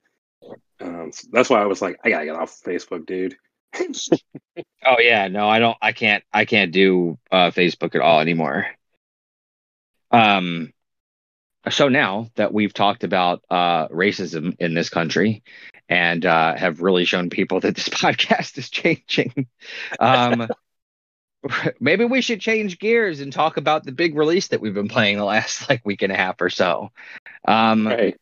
[0.81, 3.37] Um, so that's why I was like, I gotta get off Facebook, dude.
[4.87, 8.67] oh yeah, no, I don't I can't I can't do uh Facebook at all anymore.
[10.13, 10.73] Um
[11.71, 15.43] so now that we've talked about uh, racism in this country
[15.89, 19.47] and uh, have really shown people that this podcast is changing,
[19.99, 20.49] um,
[21.81, 25.17] maybe we should change gears and talk about the big release that we've been playing
[25.17, 26.91] the last like week and a half or so.
[27.47, 28.17] Um, right.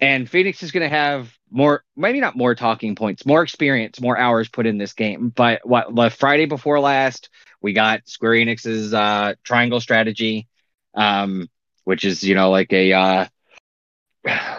[0.00, 4.18] And Phoenix is going to have more, maybe not more talking points, more experience, more
[4.18, 5.28] hours put in this game.
[5.30, 7.30] But what the Friday before last,
[7.62, 10.48] we got Square Enix's uh, Triangle Strategy.
[10.94, 11.48] Um,
[11.84, 13.26] which is you know like a uh,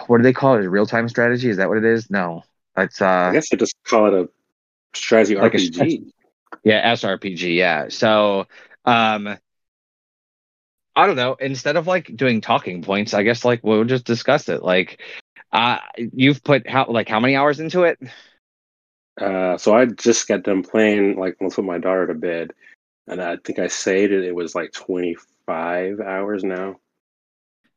[0.06, 0.64] what do they call it?
[0.64, 1.48] A real time strategy?
[1.48, 2.10] Is that what it is?
[2.10, 4.28] No, that's uh, I guess they just call it a
[4.94, 5.80] strategy like RPG.
[5.80, 7.56] A, yeah, SRPG.
[7.56, 7.88] Yeah.
[7.88, 8.46] So
[8.84, 9.36] um,
[10.96, 11.34] I don't know.
[11.34, 14.62] Instead of like doing talking points, I guess like we'll just discuss it.
[14.62, 15.02] Like,
[15.52, 17.98] uh, you've put how like how many hours into it?
[19.20, 22.52] Uh, so I just got done playing like once put my daughter to bed,
[23.06, 24.24] and I think I saved it.
[24.24, 26.76] It was like twenty five hours now.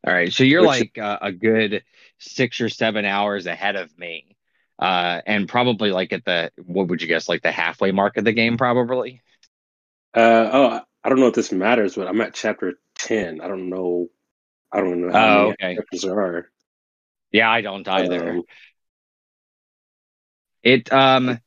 [0.06, 1.84] All right, so you're Which, like uh, a good
[2.20, 4.38] six or seven hours ahead of me,
[4.80, 8.24] uh, and probably like at the what would you guess, like the halfway mark of
[8.24, 9.22] the game, probably.
[10.16, 13.42] Uh, oh, I don't know if this matters, but I'm at chapter ten.
[13.42, 14.08] I don't know.
[14.72, 15.76] I don't know how oh, many okay.
[15.76, 16.50] chapters there are.
[17.32, 18.30] Yeah, I don't either.
[18.30, 18.44] Um,
[20.64, 21.40] it um,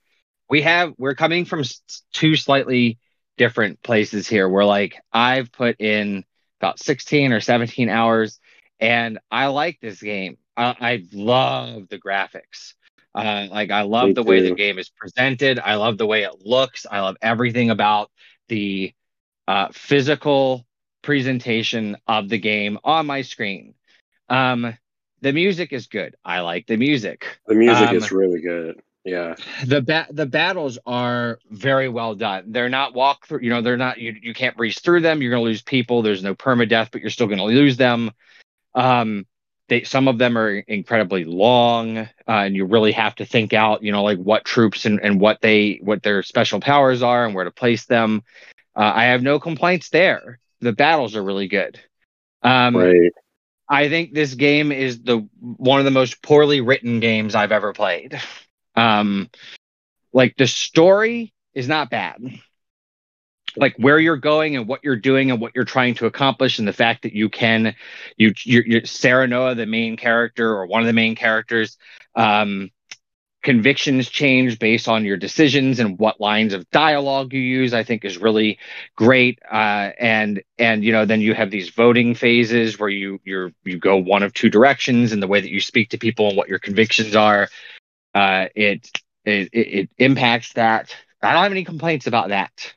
[0.51, 1.65] we have we're coming from
[2.13, 2.99] two slightly
[3.39, 4.49] different places here.
[4.49, 6.25] We're like I've put in
[6.61, 8.39] about 16 or 17 hours
[8.83, 10.37] and I like this game.
[10.57, 12.75] I, I love the graphics.
[13.15, 14.29] Uh, like I love Me the too.
[14.29, 15.61] way the game is presented.
[15.61, 16.85] I love the way it looks.
[16.91, 18.11] I love everything about
[18.49, 18.93] the
[19.47, 20.67] uh, physical
[21.03, 23.75] presentation of the game on my screen.
[24.29, 24.77] Um,
[25.21, 26.17] the music is good.
[26.25, 27.39] I like the music.
[27.47, 28.81] The music um, is really good.
[29.05, 29.37] Yeah.
[29.65, 32.51] The ba- the battles are very well done.
[32.53, 35.23] They're not walk through, you know, they're not you you can't breeze through them.
[35.23, 36.03] You're going to lose people.
[36.03, 38.11] There's no permadeath, but you're still going to lose them.
[38.75, 39.27] Um,
[39.69, 43.83] they some of them are incredibly long, uh, and you really have to think out,
[43.83, 47.35] you know, like what troops and, and what they what their special powers are and
[47.35, 48.23] where to place them.
[48.77, 50.39] Uh, I have no complaints there.
[50.61, 51.81] The battles are really good.
[52.43, 53.13] Um, right.
[53.69, 57.73] I think this game is the one of the most poorly written games I've ever
[57.73, 58.21] played.
[58.75, 59.31] Um,
[60.13, 62.21] like the story is not bad
[63.57, 66.67] like where you're going and what you're doing and what you're trying to accomplish and
[66.67, 67.75] the fact that you can
[68.17, 71.77] you you're, you're Serenoa the main character or one of the main characters
[72.15, 72.71] um
[73.43, 78.05] convictions change based on your decisions and what lines of dialogue you use i think
[78.05, 78.59] is really
[78.97, 79.39] great.
[79.51, 83.79] Uh, and and you know then you have these voting phases where you you're you
[83.79, 86.49] go one of two directions in the way that you speak to people and what
[86.49, 87.49] your convictions are.
[88.15, 88.91] Uh, it,
[89.25, 90.95] it it impacts that.
[91.23, 92.75] I don't have any complaints about that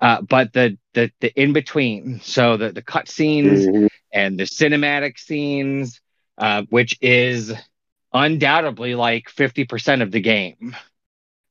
[0.00, 3.86] uh, but the the the in between, so the the cut scenes mm-hmm.
[4.12, 6.00] and the cinematic scenes,
[6.38, 7.52] uh, which is
[8.12, 10.76] undoubtedly like fifty percent of the game.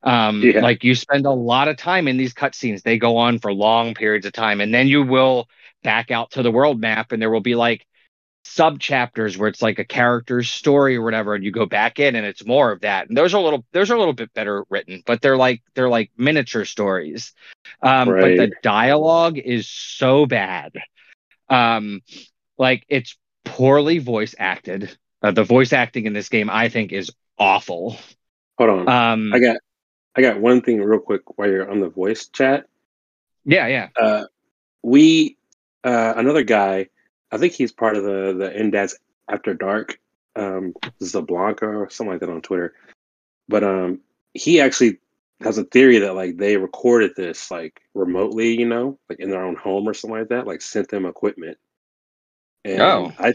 [0.03, 0.59] Um, yeah.
[0.61, 3.93] Like you spend a lot of time in these cutscenes; they go on for long
[3.93, 5.47] periods of time, and then you will
[5.83, 7.85] back out to the world map, and there will be like
[8.43, 12.15] sub chapters where it's like a character's story or whatever and you go back in
[12.15, 14.33] and it's more of that and those are a little those are a little bit
[14.33, 17.33] better written but they're like they're like miniature stories
[17.81, 18.37] um right.
[18.37, 20.73] but the dialogue is so bad
[21.49, 22.01] um
[22.57, 27.11] like it's poorly voice acted uh, the voice acting in this game i think is
[27.39, 27.97] awful
[28.57, 28.87] Hold on.
[28.87, 29.57] Um, I got
[30.15, 32.65] I got one thing real quick while you're on the voice chat.
[33.45, 33.89] yeah, yeah.
[33.99, 34.25] Uh,
[34.81, 35.37] we
[35.83, 36.89] uh, another guy.
[37.33, 38.93] I think he's part of the the NDAS
[39.27, 39.99] After Dark.
[40.35, 42.73] Um, Zablanca or something like that on Twitter.
[43.47, 43.99] But um,
[44.33, 44.97] he actually
[45.41, 49.43] has a theory that like they recorded this like remotely, you know, like in their
[49.43, 50.47] own home or something like that.
[50.47, 51.57] Like sent them equipment.
[52.65, 53.11] And Oh.
[53.19, 53.33] I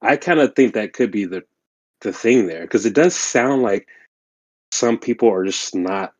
[0.00, 1.42] I kind of think that could be the
[2.00, 3.88] the thing there because it does sound like
[4.72, 6.14] some people are just not.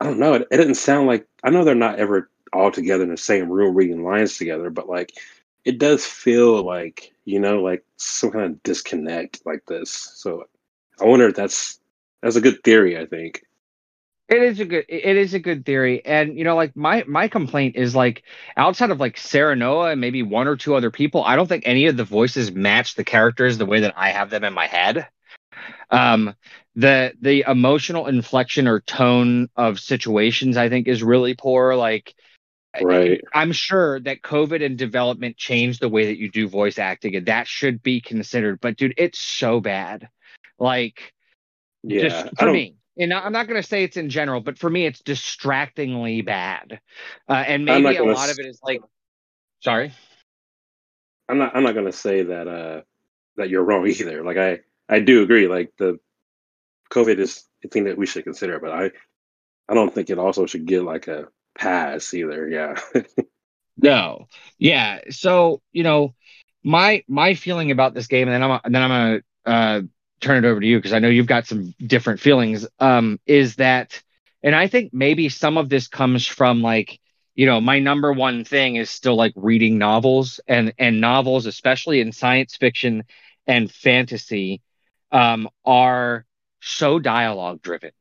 [0.00, 0.34] I don't know.
[0.34, 3.50] It, it doesn't sound like I know they're not ever all together in the same
[3.50, 5.12] room reading lines together, but like
[5.68, 9.90] it does feel like you know like some kind of disconnect like this.
[10.16, 10.44] So
[10.98, 11.78] I wonder if that's
[12.22, 12.98] that's a good theory.
[12.98, 13.42] I think.
[14.30, 16.02] It is a good it is a good theory.
[16.06, 18.22] And you know, like my my complaint is like
[18.56, 21.84] outside of like Serenoa and maybe one or two other people, I don't think any
[21.86, 25.06] of the voices match the characters the way that I have them in my head.
[25.90, 26.34] Um
[26.76, 31.74] the the emotional inflection or tone of situations I think is really poor.
[31.74, 32.14] Like
[32.80, 33.20] Right.
[33.34, 37.26] I'm sure that COVID and development changed the way that you do voice acting, and
[37.26, 38.60] that should be considered.
[38.60, 40.08] But dude, it's so bad.
[40.58, 41.12] Like
[41.82, 42.00] Yeah.
[42.24, 44.84] just for me and i'm not going to say it's in general but for me
[44.84, 46.80] it's distractingly bad
[47.28, 48.80] uh, and maybe a lot s- of it is like
[49.60, 49.92] sorry
[51.28, 51.54] I'm not.
[51.54, 52.48] I'm not gonna say that.
[52.48, 52.80] Uh,
[53.36, 54.24] that you're wrong either.
[54.24, 54.60] Like I.
[54.88, 55.46] I do agree.
[55.46, 56.00] Like the
[56.90, 58.90] COVID is a thing that we should consider, but I.
[59.68, 62.48] I don't think it also should get like a pass either.
[62.48, 62.80] Yeah.
[63.82, 64.26] no
[64.58, 66.14] yeah so you know
[66.62, 69.80] my my feeling about this game and then i'm and then i'm to uh
[70.20, 73.56] turn it over to you because i know you've got some different feelings um is
[73.56, 74.02] that
[74.42, 76.98] and i think maybe some of this comes from like
[77.34, 82.00] you know my number one thing is still like reading novels and and novels especially
[82.00, 83.04] in science fiction
[83.46, 84.60] and fantasy
[85.12, 86.26] um are
[86.60, 87.92] so dialogue driven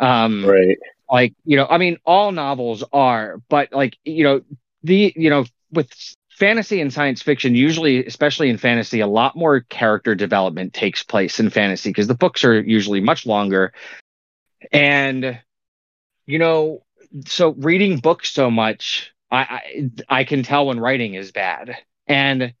[0.00, 0.78] um right.
[1.10, 4.40] Like you know i mean all novels are but like you know
[4.82, 5.90] the you know with
[6.38, 11.40] fantasy and science fiction usually especially in fantasy a lot more character development takes place
[11.40, 13.72] in fantasy because the books are usually much longer.
[14.72, 15.40] And
[16.26, 16.84] you know
[17.26, 19.90] so reading books so much i i,
[20.20, 21.76] I can tell when writing is bad.
[22.06, 22.54] And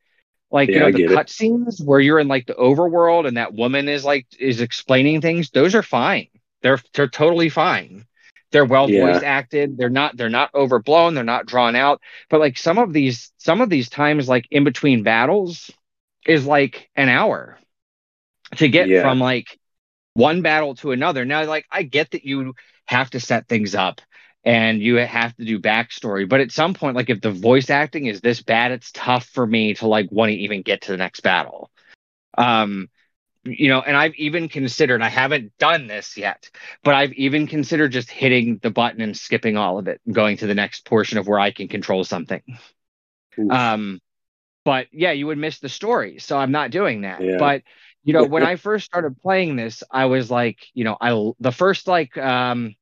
[0.50, 4.04] like you know the cutscenes where you're in like the overworld and that woman is
[4.04, 6.28] like is explaining things those are fine.
[6.62, 8.07] They're they're totally fine
[8.50, 9.00] they're well Yeah.
[9.00, 9.76] voice acted.
[9.76, 11.14] They're not they're not overblown.
[11.14, 12.00] They're not drawn out.
[12.30, 15.70] But like some of these some of these times like in between battles
[16.26, 17.58] is like an hour
[18.56, 19.00] to get Yeah.
[19.00, 19.58] from like
[20.14, 21.24] one battle to another.
[21.24, 22.54] Now like i get that you
[22.86, 24.00] have to set things up
[24.44, 28.06] and you have to do backstory but at some point like if the voice acting
[28.06, 30.96] is this bad it's tough for me to like want to even get to the
[30.98, 31.70] next battle.
[32.36, 32.88] Um
[33.52, 36.50] you know and i've even considered i haven't done this yet
[36.84, 40.36] but i've even considered just hitting the button and skipping all of it and going
[40.36, 42.42] to the next portion of where i can control something
[43.38, 43.50] Oof.
[43.52, 44.00] um
[44.64, 47.36] but yeah you would miss the story so i'm not doing that Yeah.
[47.38, 47.62] but
[48.04, 51.52] you know when i first started playing this i was like you know i the
[51.52, 52.74] first like um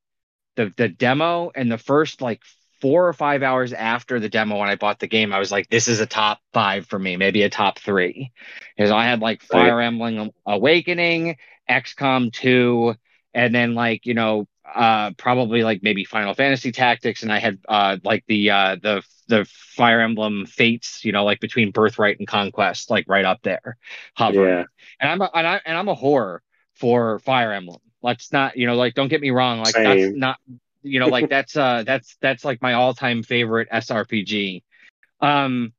[0.55, 2.41] the the demo and the first like
[2.81, 5.69] four or five hours after the demo when I bought the game, I was like,
[5.69, 8.31] this is a top five for me, maybe a top three.
[8.75, 9.41] Because I had like.
[9.43, 11.37] Fire Emblem Awakening,
[11.69, 12.95] XCOM 2,
[13.33, 17.59] and then like, you know, uh probably like maybe Final Fantasy Tactics, and I had
[17.67, 22.27] uh like the uh the the Fire Emblem Fates, you know, like between Birthright and
[22.27, 23.77] Conquest, like right up there,
[24.15, 24.63] hovering Yeah.
[24.99, 26.39] and I'm a, and I and I'm a whore
[26.75, 27.79] for Fire Emblem.
[28.01, 30.37] Let's not, you know, like don't get me wrong, like that's not,
[30.87, 34.63] you know, like that's uh that's that's like my all-time favorite SRPG.
[35.21, 35.73] Um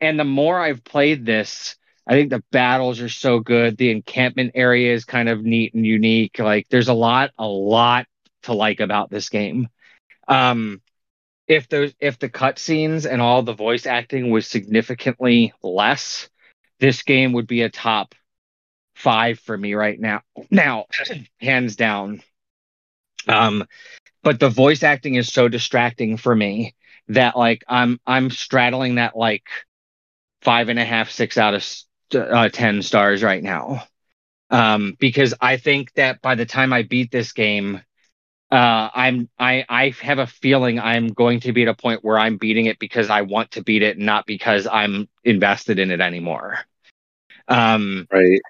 [0.00, 3.76] and the more I've played this, I think the battles are so good.
[3.76, 6.38] The encampment area is kind of neat and unique.
[6.38, 8.06] Like there's a lot a lot
[8.42, 9.68] to like about this game.
[10.28, 10.80] Um
[11.46, 16.28] if those if the cutscenes and all the voice acting was significantly less,
[16.80, 18.14] this game would be a top
[18.94, 20.22] five for me right now.
[20.50, 20.86] Now,
[21.40, 22.22] hands down.
[23.26, 23.64] Um,
[24.24, 26.74] but the voice acting is so distracting for me
[27.08, 29.44] that like I'm I'm straddling that like
[30.42, 31.66] five and a half, six out of
[32.14, 33.84] uh, ten stars right now.
[34.50, 37.80] Um, because I think that by the time I beat this game,
[38.50, 42.18] uh, I'm I I have a feeling I'm going to be at a point where
[42.18, 46.00] I'm beating it because I want to beat it, not because I'm invested in it
[46.00, 46.58] anymore.
[47.48, 48.40] Um, Right.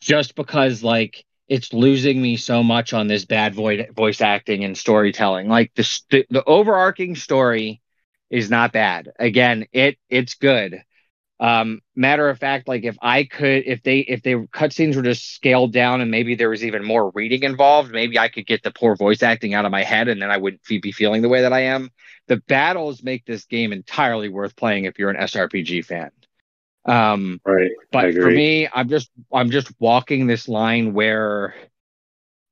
[0.00, 5.48] just because like it's losing me so much on this bad voice acting and storytelling.
[5.48, 7.80] Like the st- the overarching story
[8.30, 9.10] is not bad.
[9.18, 10.82] Again, it it's good,
[11.40, 15.34] Um, matter of fact, like if I could, if they if they cutscenes were just
[15.34, 18.72] scaled down and maybe there was even more reading involved, maybe I could get the
[18.72, 21.42] poor voice acting out of my head and then I wouldn't be feeling the way
[21.42, 21.90] that I am.
[22.28, 26.10] The battles make this game entirely worth playing if you're an SRPG fan.
[26.88, 27.70] Um, right.
[27.92, 31.54] But for me, I'm just I'm just walking this line where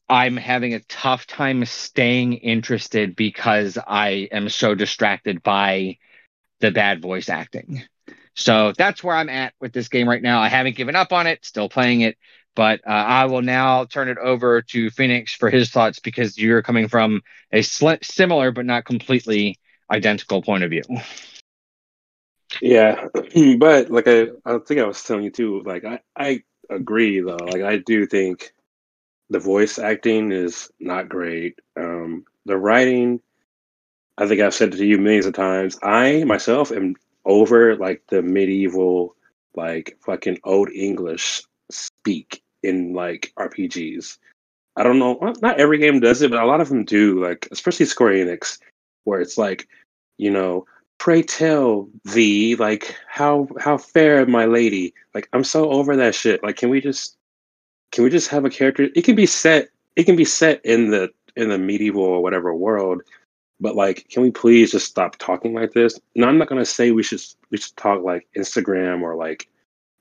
[0.09, 5.99] I'm having a tough time staying interested because I am so distracted by
[6.61, 7.83] the bad voice acting.
[8.35, 10.41] So that's where I'm at with this game right now.
[10.41, 12.19] I haven't given up on it, still playing it,
[12.55, 16.63] but uh, I will now turn it over to Phoenix for his thoughts because you're
[16.63, 19.59] coming from a sl- similar but not completely
[19.91, 20.83] identical point of view.
[22.61, 23.09] Yeah,
[23.59, 25.63] but like I, I think I was telling you too.
[25.65, 27.37] Like I, I agree though.
[27.37, 28.53] Like I do think
[29.31, 31.59] the voice acting is not great.
[31.77, 33.21] Um, the writing,
[34.19, 35.79] I think I've said it to you millions of times.
[35.83, 39.17] I myself am over like the medieval,
[39.57, 44.19] like fucking old English speak in like RPGs.
[44.77, 45.19] I don't know.
[45.43, 47.23] Not every game does it, but a lot of them do.
[47.23, 48.59] Like especially Square Enix,
[49.05, 49.69] where it's like,
[50.19, 50.67] you know,
[50.99, 54.95] pray tell thee, like how how fair my lady.
[55.15, 56.43] Like I'm so over that shit.
[56.43, 57.17] Like, can we just
[57.93, 58.89] can we just have a character?
[58.95, 59.69] It can be set.
[59.97, 63.03] It can be set in the in the medieval or whatever world,
[63.61, 65.99] but like, can we please just stop talking like this?
[66.15, 67.21] No, I'm not gonna say we should
[67.51, 69.49] we should talk like Instagram or like,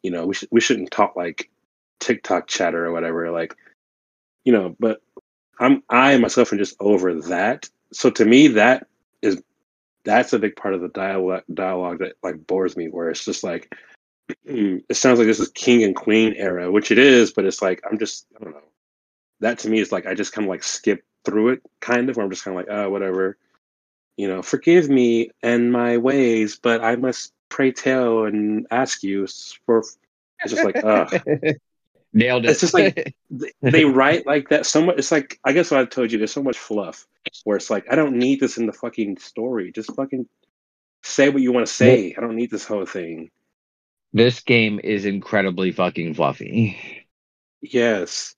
[0.03, 1.49] you know, we should we shouldn't talk like
[1.99, 3.31] TikTok chatter or whatever.
[3.31, 3.55] Like,
[4.43, 5.01] you know, but
[5.59, 7.69] I'm I myself am just over that.
[7.93, 8.87] So to me, that
[9.21, 9.41] is
[10.05, 12.87] that's a big part of the dialogue dialogue that like bores me.
[12.87, 13.75] Where it's just like,
[14.45, 17.81] it sounds like this is king and queen era, which it is, but it's like
[17.89, 18.61] I'm just I don't know.
[19.41, 22.15] That to me is like I just kind of like skip through it, kind of.
[22.15, 23.37] Where I'm just kind of like, oh, whatever
[24.17, 29.27] you know, forgive me and my ways, but I must pray tell and ask you
[29.65, 29.79] for.
[29.79, 31.13] It's just like, ugh.
[32.15, 32.51] Nailed it.
[32.51, 33.13] It's just like
[33.61, 34.95] they write like that so much.
[34.97, 36.17] It's like I guess what I told you.
[36.17, 37.05] There's so much fluff
[37.43, 39.73] where it's like I don't need this in the fucking story.
[39.73, 40.25] Just fucking
[41.03, 42.15] say what you want to say.
[42.17, 43.31] I don't need this whole thing.
[44.13, 46.79] This game is incredibly fucking fluffy.
[47.61, 48.33] Yes,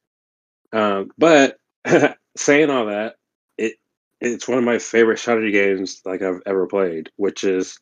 [0.73, 1.59] um, but
[2.35, 3.17] saying all that,
[3.59, 3.75] it
[4.19, 7.79] it's one of my favorite strategy games like I've ever played, which is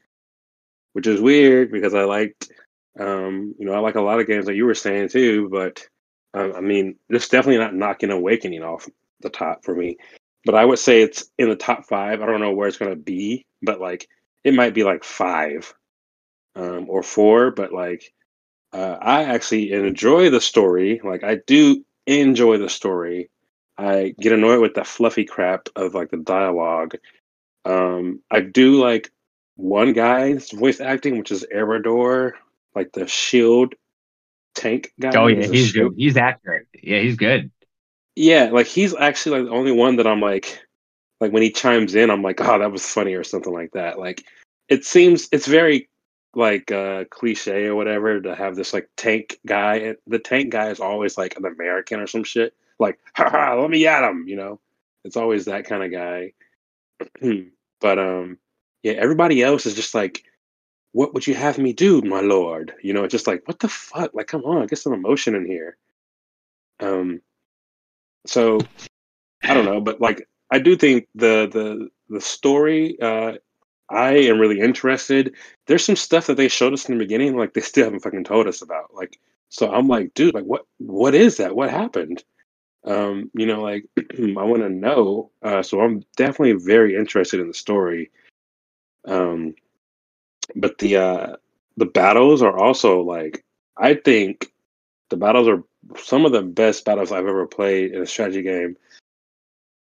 [0.91, 2.51] which is weird because I liked
[2.99, 5.87] um, you know, I like a lot of games like you were saying too, but
[6.33, 8.87] um, I mean, it's definitely not knocking Awakening off
[9.21, 9.97] the top for me.
[10.45, 12.21] But I would say it's in the top five.
[12.21, 14.07] I don't know where it's going to be, but like
[14.43, 15.73] it might be like five
[16.55, 17.51] um, or four.
[17.51, 18.13] But like
[18.73, 21.01] uh, I actually enjoy the story.
[21.03, 23.29] Like I do enjoy the story.
[23.77, 26.95] I get annoyed with the fluffy crap of like the dialogue.
[27.65, 29.11] Um, I do like
[29.55, 32.33] one guy's voice acting, which is Erador,
[32.75, 33.73] like the shield
[34.53, 35.11] tank guy.
[35.15, 35.93] Oh yeah, he's good.
[35.97, 36.67] He's accurate.
[36.81, 37.51] Yeah, he's good.
[38.15, 40.61] Yeah, like he's actually like the only one that I'm like,
[41.19, 43.99] like when he chimes in, I'm like, oh, that was funny or something like that.
[43.99, 44.23] Like
[44.69, 45.89] it seems it's very
[46.33, 49.95] like uh cliche or whatever to have this like tank guy.
[50.07, 53.85] The tank guy is always like an American or some shit like, ha, let me
[53.87, 54.59] at him, you know.
[55.03, 56.33] It's always that kind of guy.
[57.81, 58.37] but um,
[58.83, 60.23] yeah, everybody else is just like,
[60.95, 62.73] what would you have me do, my lord?
[62.81, 64.13] You know, just like, what the fuck?
[64.13, 65.77] Like, come on, I get some emotion in here.
[66.79, 67.21] Um,
[68.25, 68.59] so
[69.43, 72.97] I don't know, but like, I do think the the the story.
[73.01, 73.33] Uh,
[73.89, 75.35] I am really interested.
[75.67, 78.23] There's some stuff that they showed us in the beginning, like they still haven't fucking
[78.23, 78.93] told us about.
[78.93, 79.19] Like,
[79.49, 81.55] so I'm like, dude, like, what what is that?
[81.55, 82.23] What happened?
[82.85, 85.31] um, you know, like I want to know.
[85.41, 88.11] Uh, so I'm definitely very interested in the story.
[89.05, 89.55] Um,
[90.55, 91.35] but the uh,
[91.77, 93.43] the battles are also like
[93.77, 94.51] I think
[95.09, 95.63] the battles are
[95.97, 98.77] some of the best battles I've ever played in a strategy game.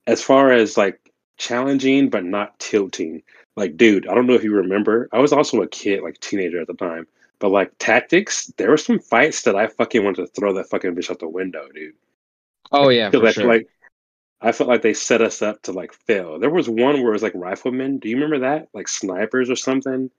[0.06, 1.00] As far as like
[1.36, 3.22] challenging but not tilting.
[3.56, 5.08] Like, dude, I don't know if you remember.
[5.12, 7.06] I was also a kid, like teenager at the time.
[7.38, 10.94] But like tactics, there were some fights that I fucking wanted to throw that fucking
[10.94, 11.94] bitch out the window, dude.
[12.72, 13.46] Oh yeah, for I sure.
[13.46, 13.68] like
[14.40, 16.38] I felt like they set us up to like fail.
[16.38, 17.98] There was one where it was like riflemen.
[17.98, 18.68] Do you remember that?
[18.72, 20.10] Like snipers or something?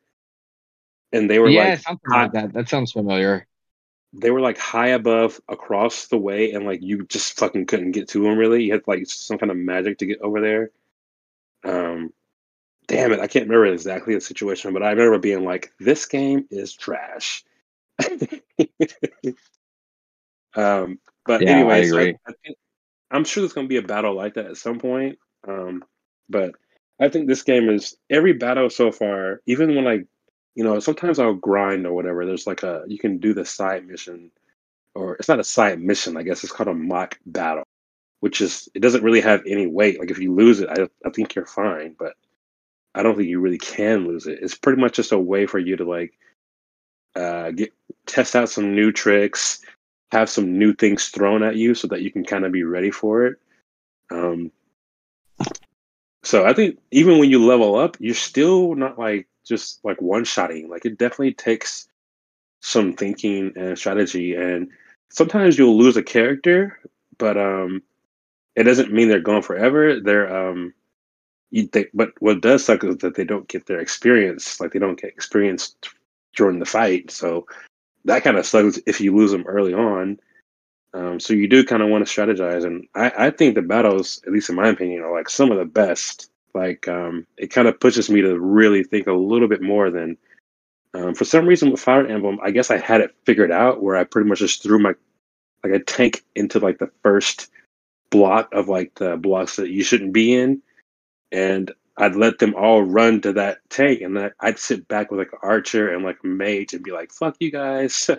[1.16, 2.54] And they were yeah, like something high, like that.
[2.54, 3.48] That sounds familiar.
[4.12, 8.10] They were like high above across the way, and like you just fucking couldn't get
[8.10, 8.38] to them.
[8.38, 10.72] Really, you had like some kind of magic to get over there.
[11.64, 12.12] Um,
[12.88, 16.48] damn it, I can't remember exactly the situation, but I remember being like, "This game
[16.52, 17.46] is trash."
[20.54, 22.18] um, but yeah, anyways, I agree.
[22.28, 22.58] I, I think,
[23.10, 25.18] I'm sure there's going to be a battle like that at some point.
[25.48, 25.86] Um,
[26.28, 26.56] but
[27.00, 30.08] I think this game is every battle so far, even when like
[30.56, 32.26] you know, sometimes I'll grind or whatever.
[32.26, 34.32] There's like a you can do the side mission,
[34.96, 36.18] or it's not a side mission.
[36.18, 37.66] I guess it's called a mock battle,
[38.22, 40.00] which is it doesn't really have any weight.
[40.00, 42.14] Like if you lose it, I I think you're fine, but
[42.96, 44.40] I don't think you really can lose it.
[44.42, 46.14] It's pretty much just a way for you to like
[47.16, 47.74] uh, get
[48.06, 49.60] test out some new tricks,
[50.14, 52.92] have some new things thrown at you, so that you can kind of be ready
[52.92, 53.38] for it.
[54.10, 54.54] Um,
[56.24, 60.26] so I think even when you level up, you're still not like just like one
[60.26, 60.70] shotting.
[60.70, 61.88] Like it definitely takes
[62.62, 64.70] some thinking and strategy, and
[65.10, 66.80] sometimes you'll lose a character,
[67.18, 67.82] but um,
[68.56, 70.00] it doesn't mean they're gone forever.
[70.00, 70.74] They're um,
[71.52, 74.60] you think, but what does suck is that they don't get their experience.
[74.60, 75.76] Like they don't get experience
[76.36, 77.12] during the fight.
[77.12, 77.46] So
[78.06, 80.20] that kind of sucks if you lose them early on.
[80.94, 84.22] Um, so you do kind of want to strategize, and I, I think the battles,
[84.26, 86.30] at least in my opinion, are like some of the best.
[86.56, 90.18] Like um, it kind of pushes me to really think a little bit more than.
[90.94, 93.98] Um, for some reason, with Fire Emblem, I guess I had it figured out where
[93.98, 94.94] I pretty much just threw my
[95.62, 97.52] like a tank into like the first
[98.12, 100.62] block of like the blocks that you shouldn't be in,
[101.34, 105.20] and I'd let them all run to that tank, and then I'd sit back with
[105.20, 108.16] like an archer and like a mage and be like, "Fuck you guys." uh,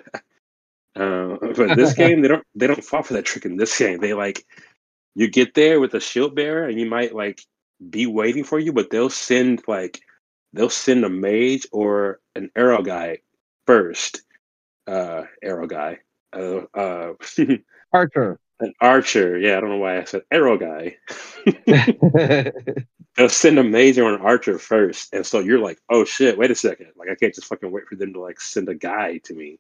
[1.41, 4.01] but this game, they don't they don't fall for that trick in this game.
[4.01, 4.45] They like
[5.14, 7.41] you get there with a shield bearer, and you might like
[7.91, 10.01] be waiting for you, but they'll send like
[10.53, 13.18] they'll send a mage or an arrow guy
[13.66, 14.22] first.
[14.87, 15.99] Uh, arrow guy.
[16.33, 17.12] Uh, uh,
[17.93, 18.39] Archer.
[18.59, 19.39] An archer.
[19.39, 20.97] Yeah, I don't know why I said arrow guy.
[23.16, 25.12] They'll send a mage or an archer first.
[25.12, 26.89] And so you're like, oh shit, wait a second.
[26.97, 29.59] Like I can't just fucking wait for them to like send a guy to me.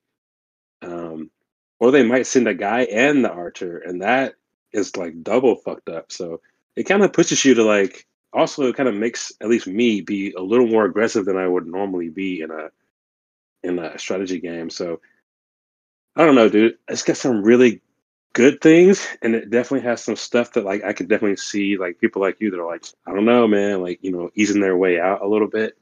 [0.82, 1.30] Um
[1.78, 4.34] or they might send a guy and the archer, and that
[4.72, 6.10] is like double fucked up.
[6.10, 6.40] So
[6.76, 10.02] it kind of pushes you to like also it kind of makes at least me
[10.02, 12.68] be a little more aggressive than I would normally be in a
[13.62, 14.70] in a strategy game.
[14.70, 15.00] So
[16.14, 16.76] I don't know, dude.
[16.88, 17.80] It's got some really
[18.34, 21.98] good things and it definitely has some stuff that like I could definitely see like
[21.98, 24.76] people like you that are like, I don't know, man, like, you know, easing their
[24.76, 25.76] way out a little bit.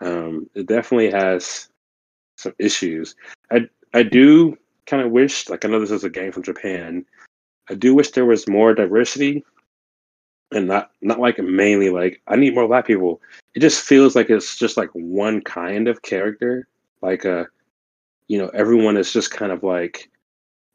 [0.00, 1.68] Um, it definitely has
[2.36, 3.14] some issues.
[3.50, 7.04] I I do kind of wish, like I know this is a game from Japan.
[7.70, 9.44] I do wish there was more diversity
[10.52, 13.20] and not not like mainly like I need more black people.
[13.54, 16.66] It just feels like it's just like one kind of character.
[17.02, 17.44] Like uh
[18.28, 20.10] you know, everyone is just kind of like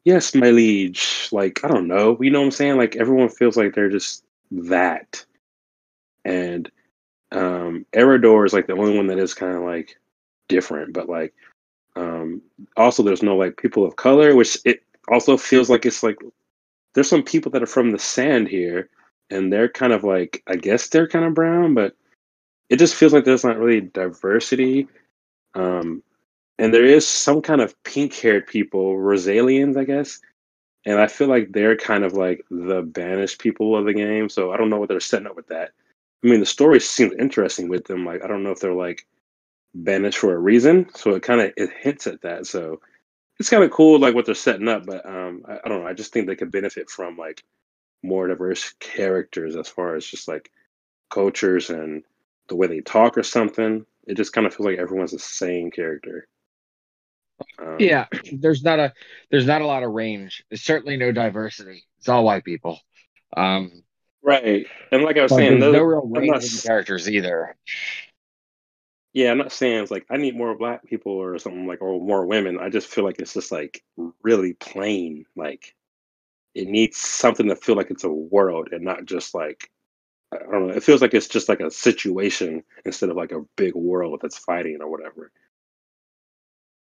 [0.04, 1.28] yes, my liege.
[1.32, 2.18] Like, I don't know.
[2.20, 2.76] You know what I'm saying?
[2.76, 5.24] Like, everyone feels like they're just that.
[6.24, 6.70] And
[7.32, 9.98] um Erador is like the only one that is kind of like
[10.48, 11.34] different, but like
[11.96, 12.40] um
[12.76, 16.18] also there's no like people of color, which it also feels like it's like
[16.94, 18.88] there's some people that are from the sand here
[19.34, 21.96] and they're kind of like I guess they're kind of brown, but
[22.70, 24.88] it just feels like there's not really diversity.
[25.54, 26.02] Um
[26.58, 30.20] and there is some kind of pink haired people, Rosalians, I guess.
[30.86, 34.28] And I feel like they're kind of like the banished people of the game.
[34.28, 35.72] So I don't know what they're setting up with that.
[36.22, 38.04] I mean, the story seems interesting with them.
[38.04, 39.06] Like, I don't know if they're like
[39.74, 40.88] banished for a reason.
[40.94, 42.46] So it kind of it hints at that.
[42.46, 42.80] So
[43.40, 44.86] it's kind of cool, like what they're setting up.
[44.86, 45.88] But um, I, I don't know.
[45.88, 47.42] I just think they could benefit from like
[48.04, 50.50] more diverse characters as far as just like
[51.10, 52.04] cultures and
[52.48, 53.86] the way they talk or something.
[54.06, 56.28] It just kind of feels like everyone's the same character.
[57.58, 58.92] Um, yeah, there's not a
[59.30, 60.44] there's not a lot of range.
[60.50, 61.84] There's certainly no diversity.
[61.98, 62.78] It's all white people.
[63.36, 63.82] Um,
[64.22, 67.56] right, and like I was saying, there's no real range not, in characters either.
[69.14, 72.00] Yeah, I'm not saying it's like I need more black people or something like or
[72.00, 72.58] more women.
[72.60, 73.82] I just feel like it's just like
[74.22, 75.24] really plain.
[75.34, 75.74] Like
[76.54, 79.70] it needs something to feel like it's a world and not just like
[80.32, 80.74] I don't know.
[80.74, 84.38] It feels like it's just like a situation instead of like a big world that's
[84.38, 85.30] fighting or whatever.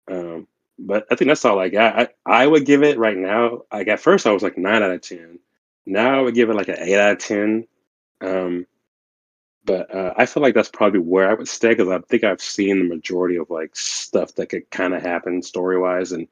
[0.09, 0.47] Um,
[0.79, 1.99] but I think that's all I got.
[1.99, 3.63] I, I would give it right now.
[3.71, 5.39] Like at first, I was like nine out of ten.
[5.85, 7.67] Now I would give it like an eight out of ten.
[8.21, 8.65] Um,
[9.63, 12.41] but uh, I feel like that's probably where I would stay because I think I've
[12.41, 16.27] seen the majority of like stuff that could kind of happen story wise, and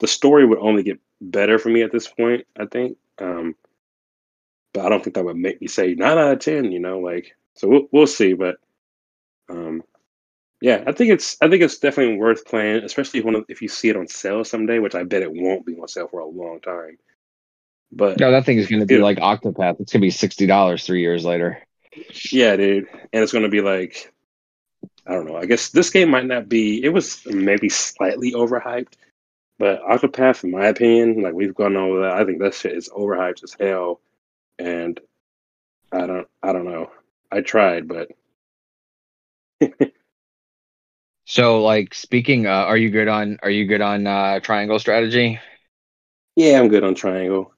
[0.00, 2.46] the story would only get better for me at this point.
[2.58, 2.96] I think.
[3.18, 3.54] Um,
[4.72, 6.72] but I don't think that would make me say nine out of ten.
[6.72, 8.34] You know, like so we'll we'll see.
[8.34, 8.56] But
[9.48, 9.82] um,
[10.60, 13.88] yeah, I think it's I think it's definitely worth playing, especially if if you see
[13.88, 16.60] it on sale someday, which I bet it won't be on sale for a long
[16.60, 16.98] time.
[17.90, 19.80] But no, that thing is going to be like Octopath.
[19.80, 21.62] It's going to be sixty dollars three years later.
[22.30, 24.12] Yeah, dude, and it's going to be like
[25.06, 25.36] I don't know.
[25.36, 26.84] I guess this game might not be.
[26.84, 28.92] It was maybe slightly overhyped,
[29.58, 32.12] but Octopath, in my opinion, like we've gone over that.
[32.12, 34.00] I think that shit is overhyped as hell,
[34.58, 35.00] and
[35.92, 36.28] I don't.
[36.42, 36.90] I don't know.
[37.30, 38.10] I tried, but
[41.30, 43.38] So, like, speaking, uh, are you good on?
[43.42, 45.38] Are you good on uh, triangle strategy?
[46.36, 47.52] Yeah, I'm good on triangle.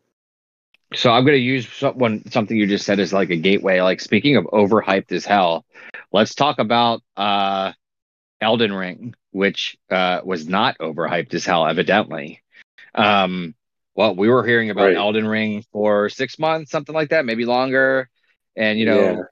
[0.93, 3.81] So I'm going to use someone something you just said as like a gateway.
[3.81, 5.65] Like speaking of overhyped as hell,
[6.11, 7.73] let's talk about uh,
[8.41, 12.43] Elden Ring, which uh, was not overhyped as hell, evidently.
[12.95, 13.55] Um,
[13.95, 14.97] well, we were hearing about Right.
[14.97, 18.09] Elden Ring for six months, something like that, maybe longer.
[18.57, 19.25] And you know,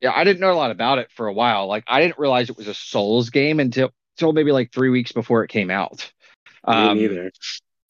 [0.00, 1.66] yeah, I didn't know a lot about it for a while.
[1.66, 5.12] Like I didn't realize it was a Souls game until until maybe like three weeks
[5.12, 6.12] before it came out.
[6.66, 7.32] Me Um, neither.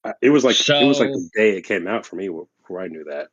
[0.05, 2.81] Uh, It was like it was like the day it came out for me before
[2.81, 3.29] I knew that.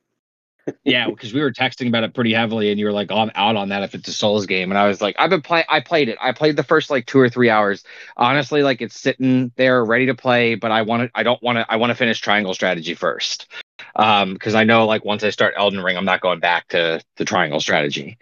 [0.83, 3.31] Yeah, because we were texting about it pretty heavily, and you were like, oh, "I'm
[3.35, 5.65] out on that if it's a Souls game," and I was like, "I've been playing.
[5.69, 6.17] I played it.
[6.21, 7.83] I played the first like two or three hours.
[8.17, 11.11] Honestly, like it's sitting there ready to play, but I want to.
[11.13, 11.65] I don't want to.
[11.69, 13.47] I want to finish Triangle Strategy first,
[13.95, 17.01] um, because I know like once I start Elden Ring, I'm not going back to
[17.17, 18.17] the Triangle Strategy.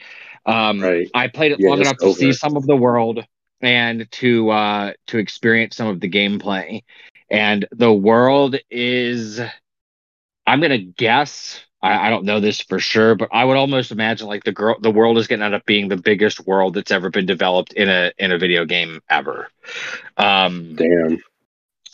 [0.46, 1.10] Um, Right.
[1.14, 2.14] I played it Yeah, long enough to over.
[2.14, 3.26] see some of the world
[3.62, 6.84] and to uh to experience some of the gameplay.
[7.30, 9.40] And the world is
[10.46, 14.28] I'm gonna guess I, I don't know this for sure, but I would almost imagine
[14.28, 17.10] like the girl the world is gonna end up being the biggest world that's ever
[17.10, 19.50] been developed in a in a video game ever.
[20.18, 21.20] Um Damn.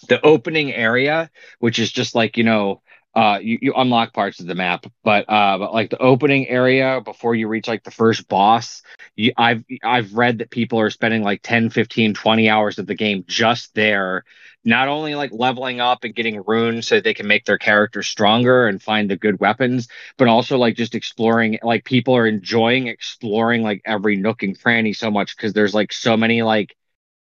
[0.08, 1.30] the opening area,
[1.60, 2.82] which is just like you know,
[3.16, 7.00] uh, you, you unlock parts of the map, but uh, but like the opening area
[7.04, 8.82] before you reach like the first boss,
[9.16, 12.96] you, I've I've read that people are spending like 10, 15, 20 hours of the
[12.96, 14.24] game just there,
[14.66, 18.68] not only like leveling up and getting runes so they can make their character stronger
[18.68, 19.88] and find the good weapons,
[20.18, 21.60] but also like just exploring.
[21.62, 25.92] Like people are enjoying exploring like every nook and cranny so much because there's like
[25.92, 26.76] so many like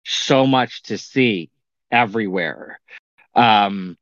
[0.04, 1.50] so much to see
[1.90, 2.80] everywhere.
[3.34, 3.96] Um,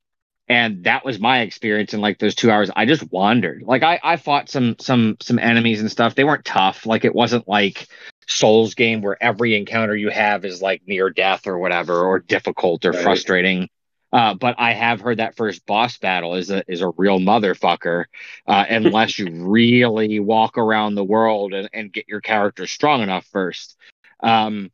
[0.49, 2.71] and that was my experience in like those two hours.
[2.75, 3.63] I just wandered.
[3.63, 6.15] Like I, I fought some some some enemies and stuff.
[6.15, 6.85] They weren't tough.
[6.85, 7.89] Like it wasn't like
[8.27, 12.85] Souls game where every encounter you have is like near death or whatever, or difficult
[12.85, 13.03] or Right.
[13.03, 13.69] frustrating.
[14.13, 18.05] Uh, but I have heard that first boss battle is a is a real motherfucker,
[18.47, 23.27] uh, unless you really walk around the world and, and get your character strong enough
[23.27, 23.77] first.
[24.23, 24.71] Um,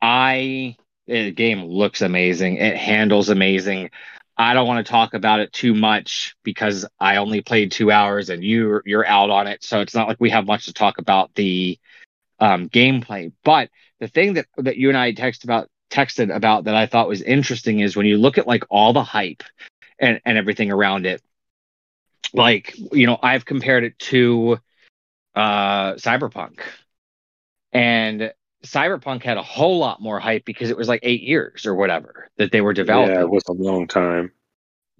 [0.00, 0.76] I
[1.06, 2.56] the game looks amazing.
[2.56, 3.90] It handles amazing.
[4.36, 8.30] I don't want to talk about it too much because I only played two hours
[8.30, 10.98] and you you're out on it, so it's not like we have much to talk
[10.98, 11.78] about the
[12.40, 13.32] um, gameplay.
[13.44, 13.70] But
[14.00, 17.22] the thing that that you and I text about texted about that I thought was
[17.22, 19.42] interesting is when you look at like all the hype
[19.98, 21.22] and and everything around it.
[22.32, 24.58] Like you know, I've compared it to
[25.34, 26.60] uh, Cyberpunk,
[27.72, 28.32] and
[28.64, 32.28] Cyberpunk had a whole lot more hype because it was like eight years or whatever
[32.36, 34.32] that they were developing Yeah, it was a long time.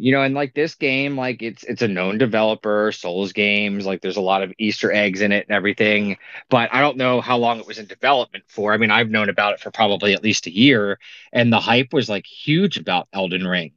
[0.01, 4.01] You know and like this game like it's it's a known developer souls games like
[4.01, 6.16] there's a lot of easter eggs in it and everything
[6.51, 9.28] but i don't know how long it was in development for i mean i've known
[9.28, 10.98] about it for probably at least a year
[11.32, 13.72] and the hype was like huge about elden ring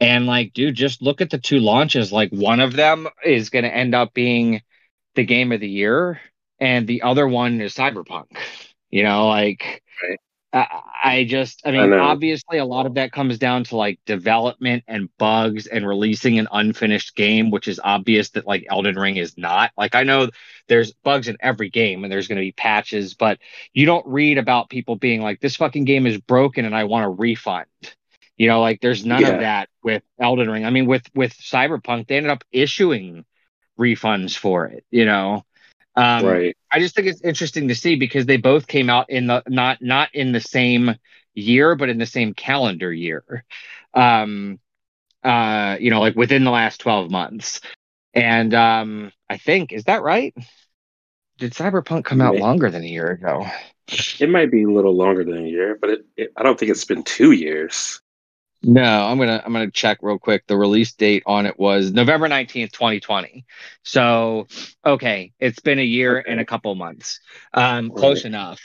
[0.00, 3.64] and like dude just look at the two launches like one of them is going
[3.64, 4.62] to end up being
[5.14, 6.20] the game of the year
[6.60, 8.26] and the other one is cyberpunk
[8.90, 10.18] you know like Right.
[10.52, 11.96] I, I just, I I mean, know.
[11.96, 16.48] obviously, a lot of that comes down to like development and bugs and releasing an
[16.50, 19.70] unfinished game, which is obvious that like Elden Ring is not.
[19.76, 20.28] Like, I know
[20.66, 23.38] there's bugs in every game and there's going to be patches, but
[23.74, 27.06] you don't read about people being like, this fucking game is broken and I want
[27.06, 27.66] a refund.
[28.36, 29.30] You know, like there's none Yeah.
[29.34, 30.64] of that with Elden Ring.
[30.64, 33.24] I mean, with with Cyberpunk, they ended up issuing
[33.78, 34.84] refunds for it.
[34.90, 35.44] You know,
[35.96, 36.56] um, right.
[36.70, 39.82] I just think it's interesting to see because they both came out in the not
[39.82, 40.96] not in the same
[41.34, 43.44] year, but in the same calendar year.
[43.94, 44.60] Um,
[45.24, 47.60] uh, you know, like within the last twelve months.
[48.12, 50.34] And um, I think is that right?
[51.38, 53.46] Did Cyberpunk come out longer than a year ago?
[54.20, 56.70] It might be a little longer than a year, but it, it, I don't think
[56.70, 58.00] it's been two years.
[58.62, 60.46] No, I'm gonna I'm gonna check real quick.
[60.46, 63.46] The release date on it was November nineteenth, twenty twenty.
[63.84, 64.48] So
[64.84, 66.30] okay, it's been a year Okay.
[66.30, 67.20] and a couple months.
[67.54, 68.26] Um, close Right.
[68.26, 68.60] enough.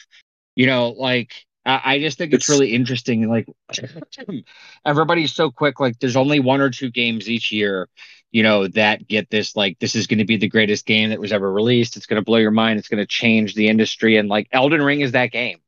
[0.55, 1.31] You know, like
[1.65, 3.29] I, I just think it's, It's- really interesting.
[3.29, 3.47] Like
[4.85, 5.79] everybody's so quick.
[5.79, 7.87] Like there's only one or two games each year,
[8.31, 9.55] you know, that get this.
[9.55, 11.95] Like this is going to be the greatest game that was ever released.
[11.97, 12.79] It's going to blow your mind.
[12.79, 14.17] It's going to change the industry.
[14.17, 15.59] And like Elden Ring is that game.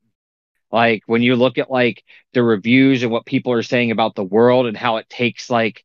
[0.71, 2.03] Like when you look at like
[2.33, 5.83] the reviews and what people are saying about the world and how it takes like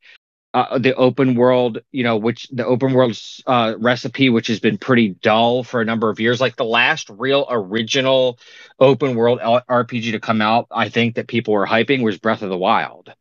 [0.54, 4.76] uh, the open world, you know, which the open world uh, recipe, which has been
[4.76, 6.40] pretty dull for a number of years.
[6.40, 8.38] Like the last real original
[8.78, 12.50] open world RPG to come out, I think that people were hyping was Breath of
[12.50, 13.14] the Wild.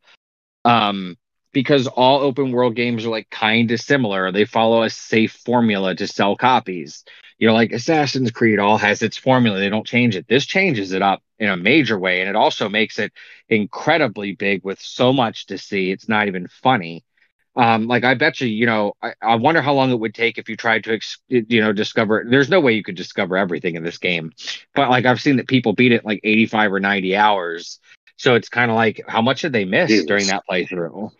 [0.66, 1.18] Um,
[1.54, 4.32] because all open world games are like kind of similar.
[4.32, 7.04] They follow a safe formula to sell copies.
[7.38, 9.60] You know, like Assassin's Creed all has its formula.
[9.60, 10.28] They don't change it.
[10.28, 12.22] This changes it up in a major way.
[12.22, 13.12] And it also makes it
[13.50, 15.92] incredibly big with so much to see.
[15.92, 17.04] It's not even funny.
[17.56, 20.38] Um, like I bet you, you know, I, I wonder how long it would take
[20.38, 22.26] if you tried to, ex- you know, discover.
[22.26, 24.32] There's no way you could discover everything in this game,
[24.74, 27.80] but like I've seen that people beat it like 85 or 90 hours.
[28.16, 31.12] So it's kind of like, how much did they miss during that playthrough?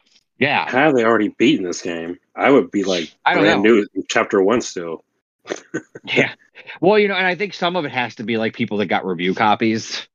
[0.42, 2.20] Yeah, How have they already beaten this game?
[2.36, 3.64] I would be like I don't brand know.
[3.64, 5.04] new chapter one still.
[6.06, 6.34] yeah.
[6.82, 8.88] Well, you know, and I think some of it has to be like people that
[8.88, 10.08] got review copies.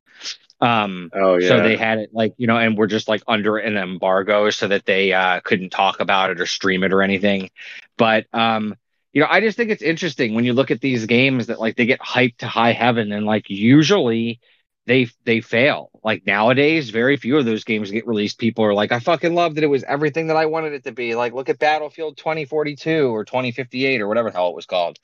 [0.60, 1.48] Um, Oh yeah.
[1.48, 4.68] so they had it like you know, and we're just like under an embargo so
[4.68, 7.50] that they uh, couldn't talk about it or stream it or anything.
[7.98, 8.76] But um,
[9.12, 11.76] you know, I just think it's interesting when you look at these games that like
[11.76, 14.40] they get hyped to high heaven and like usually
[14.86, 15.90] they they fail.
[16.02, 18.38] Like nowadays, very few of those games get released.
[18.38, 19.64] People are like, I fucking loved it.
[19.64, 21.14] It was everything that I wanted it to be.
[21.14, 24.98] Like, look at Battlefield 2042 or 2058 or whatever the hell it was called.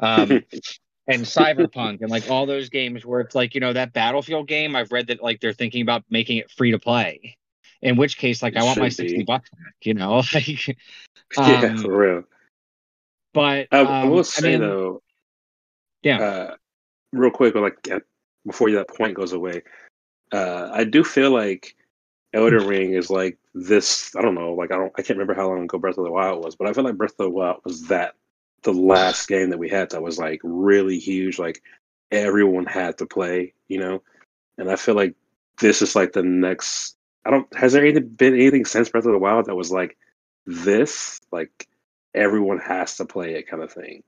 [0.00, 0.30] Um,
[1.06, 4.74] and Cyberpunk and like all those games where it's like, you know, that Battlefield game,
[4.74, 7.36] I've read that like they're thinking about making it free to play.
[7.80, 9.08] In which case, like, It I want my should be.
[9.10, 10.22] 60 bucks back, you know?
[10.34, 10.68] Like,
[11.36, 12.24] yeah, um, for real.
[13.32, 15.02] but I, I um, will say mean, though,
[16.02, 16.56] yeah, uh,
[17.12, 17.76] real quick, like
[18.46, 19.62] before that point goes away,
[20.32, 21.74] uh, I do feel like
[22.34, 24.14] Elden Ring is like this.
[24.16, 26.12] I don't know, like I don't, I can't remember how long ago Breath of the
[26.12, 28.14] Wild was, but I feel like Breath of the Wild was that
[28.62, 31.62] the last game that we had that was like really huge, like
[32.10, 34.02] everyone had to play, you know.
[34.58, 35.14] And I feel like
[35.60, 36.96] this is like the next.
[37.24, 37.54] I don't.
[37.56, 39.96] Has there any, been anything since Breath of the Wild that was like
[40.46, 41.68] this, like
[42.14, 44.02] everyone has to play it kind of thing?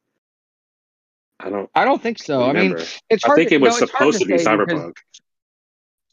[1.43, 2.43] I don't I don't think so.
[2.43, 2.84] I mean, remember.
[3.09, 4.97] it's I think to, it was no, supposed to, be say because- Cyberpunk.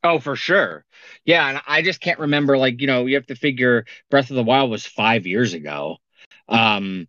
[0.03, 0.85] Oh, for sure.
[1.25, 2.57] Yeah, and I just can't remember.
[2.57, 5.97] Like, you know, you have to figure Breath of the Wild was five years ago.
[6.47, 7.07] Um,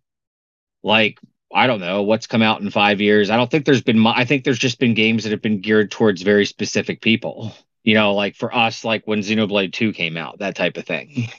[0.83, 1.19] like
[1.53, 3.29] I don't know what's come out in five years.
[3.29, 4.05] I don't think there's been.
[4.05, 7.53] I think there's just been games that have been geared towards very specific people.
[7.83, 11.29] You know, like for us, like when Xenoblade Two came out, that type of thing.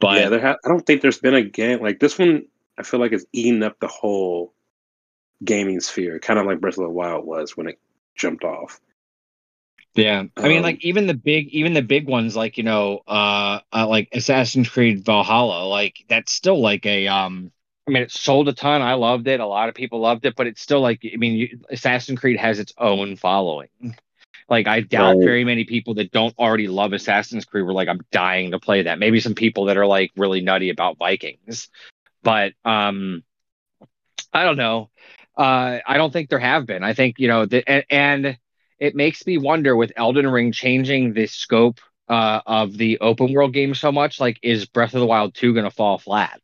[0.00, 2.46] But yeah, there ha- I don't think there's been a game like this one.
[2.76, 4.52] I feel like it's eaten up the whole
[5.44, 7.78] gaming sphere, kind of like Breath of the Wild was when it
[8.14, 8.80] jumped off.
[9.94, 13.00] Yeah, I mean, Um, like even the big, even the big ones, like you know,
[13.06, 17.52] uh, uh, like Assassin's Creed Valhalla, like that's still like a, um,
[17.86, 18.80] I mean, it sold a ton.
[18.80, 19.40] I loved it.
[19.40, 22.38] A lot of people loved it, but it's still like, I mean, you, Assassin's Creed
[22.38, 23.68] has its own following.
[24.48, 25.24] Like, I doubt Right.
[25.24, 28.82] very many people that don't already love Assassin's Creed were like, I'm dying to play
[28.82, 28.98] that.
[28.98, 31.68] Maybe some people that are like really nutty about Vikings,
[32.22, 33.24] but um,
[34.32, 34.90] I don't know.
[35.36, 36.82] Uh, I don't think there have been.
[36.82, 38.38] I think you know, the, and, and
[38.78, 43.52] it makes me wonder with Elden Ring changing the scope uh, of the open world
[43.52, 44.20] game so much.
[44.20, 46.40] Like, is Breath of the Wild two going to fall flat?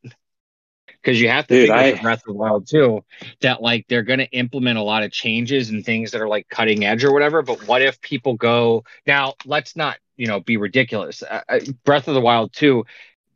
[1.03, 3.03] Because you have to Dude, think I- Breath of the Wild two
[3.41, 6.49] that like they're going to implement a lot of changes and things that are like
[6.49, 7.43] cutting edge or whatever.
[7.43, 9.34] But what if people go now?
[9.45, 11.22] Let's not you know be ridiculous.
[11.22, 12.84] Uh, uh, Breath of the Wild two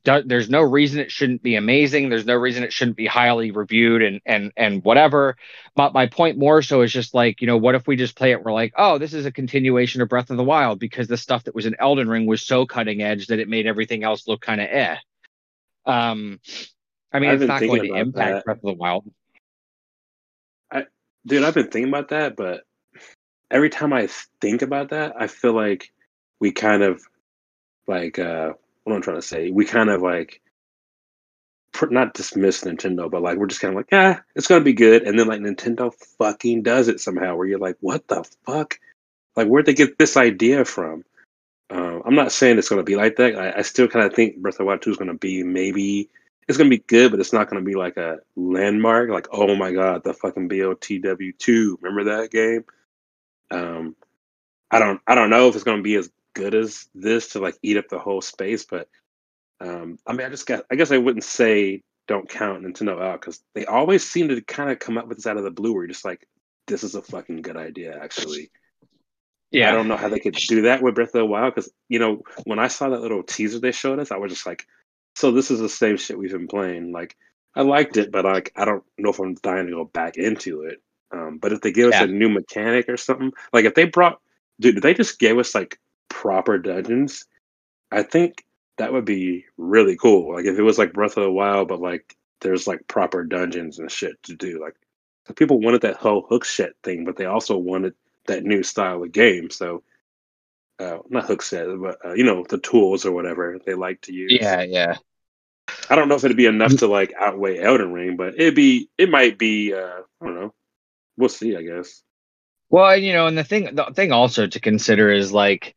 [0.04, 2.08] do, there's no reason it shouldn't be amazing.
[2.08, 5.36] There's no reason it shouldn't be highly reviewed and and and whatever.
[5.76, 8.32] But my point more so is just like, you know, what if we just play
[8.32, 8.42] it?
[8.42, 11.44] We're like, oh, this is a continuation of Breath of the Wild because the stuff
[11.44, 14.40] that was in Elden Ring was so cutting edge that it made everything else look
[14.40, 14.96] kind of eh.
[15.86, 16.40] Um,
[17.12, 18.44] I mean, I've it's not going to impact that.
[18.44, 19.10] Breath of the Wild.
[20.70, 20.86] I,
[21.26, 22.64] dude, I've been thinking about that, but
[23.50, 24.08] every time I
[24.40, 25.92] think about that, I feel like
[26.40, 27.02] we kind of
[27.86, 28.52] like uh
[28.84, 30.40] what I'm trying to say, we kind of like
[31.90, 35.02] not dismiss Nintendo, but like we're just kind of like, yeah, it's gonna be good,
[35.02, 38.78] and then like Nintendo fucking does it somehow, where you're like, what the fuck?
[39.36, 41.04] Like, where'd they get this idea from?
[41.70, 43.34] Um, I'm not saying it's gonna be like that.
[43.36, 46.10] I, I still kind of think Breath of the Wild 2 is gonna be maybe
[46.48, 49.10] it's gonna be good, but it's not gonna be like a landmark.
[49.10, 51.78] Like, oh my god, the fucking BOTW two.
[51.80, 52.64] Remember that game?
[53.50, 53.96] Um,
[54.70, 57.56] I don't, I don't know if it's gonna be as good as this to like
[57.62, 58.88] eat up the whole space, but
[59.60, 63.20] um, I mean, I just got, I guess I wouldn't say don't count Nintendo out
[63.20, 65.72] because they always seem to kind of come up with this out of the blue.
[65.72, 66.26] Where you're just like,
[66.66, 68.50] this is a fucking good idea, actually.
[69.52, 69.68] Yeah.
[69.68, 71.98] I don't know how they could do that with Breath of the Wild because you
[71.98, 74.66] know when I saw that little teaser they showed us, I was just like,
[75.14, 76.90] so this is the same shit we've been playing.
[76.90, 77.16] Like
[77.54, 80.62] I liked it, but like I don't know if I'm dying to go back into
[80.62, 80.82] it.
[81.12, 84.18] Um, but if they give us a new mechanic or something, like if they brought,
[84.58, 85.78] dude, they just gave us like
[86.22, 87.26] proper dungeons,
[87.90, 88.46] I think
[88.78, 90.34] that would be really cool.
[90.34, 93.80] Like if it was like Breath of the Wild, but like there's like proper dungeons
[93.80, 94.60] and shit to do.
[94.60, 94.76] Like
[95.34, 97.94] people wanted that whole hook shit thing, but they also wanted
[98.28, 99.50] that new style of game.
[99.50, 99.82] So
[100.78, 104.12] uh, not hook set, but uh, you know the tools or whatever they like to
[104.12, 104.38] use.
[104.40, 104.98] Yeah, yeah.
[105.90, 108.88] I don't know if it'd be enough to like outweigh Elden Ring, but it'd be
[108.96, 109.74] it might be.
[109.74, 110.54] Uh, I don't know.
[111.16, 111.56] We'll see.
[111.56, 112.00] I guess.
[112.70, 115.76] Well, you know, and the thing the thing also to consider is like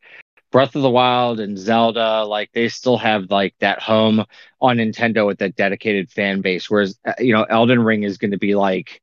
[0.56, 4.24] Breath of the Wild and Zelda, like they still have like that home
[4.62, 6.70] on Nintendo with that dedicated fan base.
[6.70, 9.02] Whereas uh, you know, Elden Ring is going to be like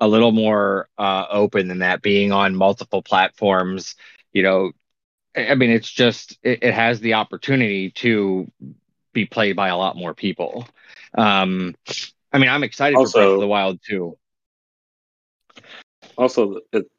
[0.00, 3.94] a little more uh, open than that, being on multiple platforms.
[4.32, 4.72] You know,
[5.36, 8.50] I mean, it's just it, it has the opportunity to
[9.12, 10.66] be played by a lot more people.
[11.16, 11.76] Um,
[12.32, 14.18] I mean, I'm excited also, for Breath of the Wild too.
[16.18, 16.90] Also, it,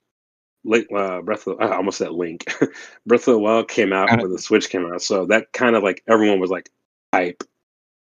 [0.63, 2.45] late uh, Breath of I almost said Link.
[3.05, 5.83] Breath of the Wild came out when the Switch came out, so that kind of
[5.83, 6.69] like everyone was like
[7.13, 7.43] hype,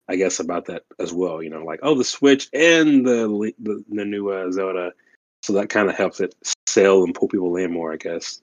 [0.07, 1.41] I guess, about that as well.
[1.41, 4.93] You know, like oh, the Switch and the the, the new uh, Zelda,
[5.41, 6.35] so that kind of helps it
[6.67, 8.41] sell and pull people in more, I guess.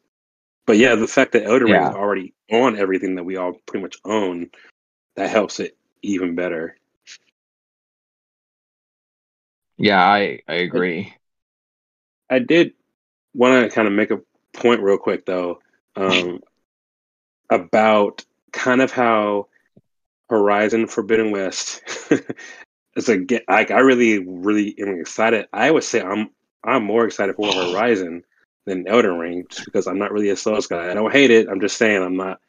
[0.67, 1.91] But yeah, the fact that Elden Ring yeah.
[1.91, 4.51] is already on everything that we all pretty much own,
[5.17, 6.77] that helps it even better.
[9.77, 11.15] Yeah, I I agree.
[12.31, 12.73] I did
[13.35, 14.21] want to kind of make a
[14.53, 15.61] point real quick though
[15.97, 16.41] um,
[17.51, 19.49] about kind of how
[20.31, 21.83] Horizon Forbidden West
[22.97, 25.47] is a get like I really really am excited.
[25.53, 26.31] I would say I'm
[26.63, 28.25] I'm more excited for Horizon
[28.65, 30.91] than Elden Ring just because I'm not really a Souls guy.
[30.91, 31.49] I don't hate it.
[31.49, 32.41] I'm just saying I'm not.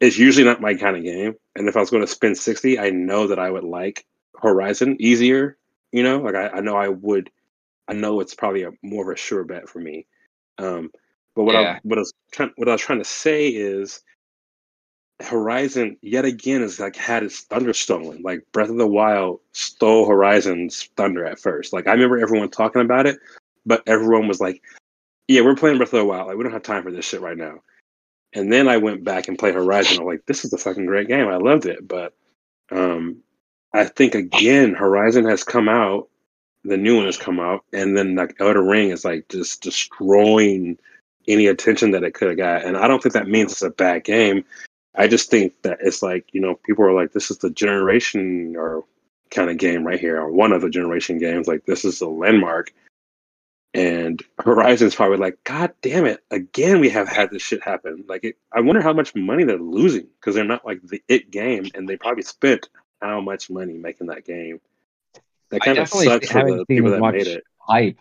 [0.00, 1.36] It's usually not my kind of game.
[1.54, 4.04] And if I was going to spend sixty, I know that I would like
[4.40, 5.56] Horizon easier.
[5.92, 7.30] You know, like I, I know I would.
[7.86, 10.06] I know it's probably a more of a sure bet for me.
[10.58, 10.90] Um,
[11.34, 11.72] but what yeah.
[11.76, 14.02] I what I was trying what I was trying to say is
[15.20, 18.22] Horizon yet again is like had its thunder stolen.
[18.22, 21.72] Like Breath of the Wild stole Horizon's thunder at first.
[21.72, 23.18] Like I remember everyone talking about it,
[23.66, 24.62] but everyone was like,
[25.28, 26.28] "Yeah, we're playing Breath of the Wild.
[26.28, 27.62] Like we don't have time for this shit right now."
[28.32, 30.00] And then I went back and played Horizon.
[30.00, 31.28] I'm like, "This is a fucking great game.
[31.28, 32.14] I loved it." But
[32.70, 33.22] um,
[33.72, 36.08] I think again, Horizon has come out
[36.64, 40.78] the new one has come out, and then like Elden Ring is like just destroying
[41.28, 42.64] any attention that it could have got.
[42.64, 44.44] And I don't think that means it's a bad game.
[44.94, 48.54] I just think that it's like you know people are like this is the generation
[48.56, 48.84] or
[49.30, 51.46] kind of game right here, or one of the generation games.
[51.46, 52.72] Like this is a landmark.
[53.76, 56.22] And Horizon's probably like, God damn it!
[56.30, 58.04] Again, we have had this shit happen.
[58.08, 61.32] Like, it, I wonder how much money they're losing because they're not like the it
[61.32, 62.68] game, and they probably spent
[63.02, 64.60] how much money making that game.
[65.50, 67.44] That kind of sucks for the people that made it.
[67.58, 67.98] Hype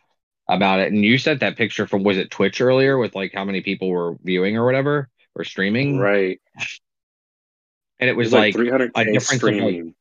[0.50, 3.46] about it, and you sent that picture from was it Twitch earlier with like how
[3.46, 6.40] many people were viewing or whatever or streaming, right?
[8.00, 9.80] And it was, it was like, like a difference streaming.
[9.80, 9.96] of like,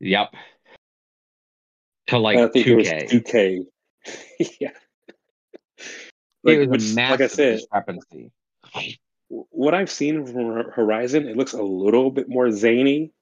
[0.00, 0.34] yep,
[2.08, 3.62] to like two K, two K,
[4.60, 4.70] yeah.
[6.44, 8.30] Like, it was a massive like I said, discrepancy.
[9.28, 13.12] What I've seen from Horizon, it looks a little bit more zany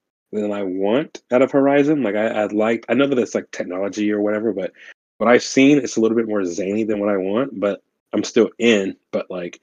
[0.40, 2.02] than I want out of Horizon.
[2.02, 4.72] Like I, I'd like, I know that it's like technology or whatever, but
[5.18, 7.58] what I've seen, it's a little bit more zany than what I want.
[7.58, 7.82] But
[8.12, 8.96] I'm still in.
[9.10, 9.60] But like,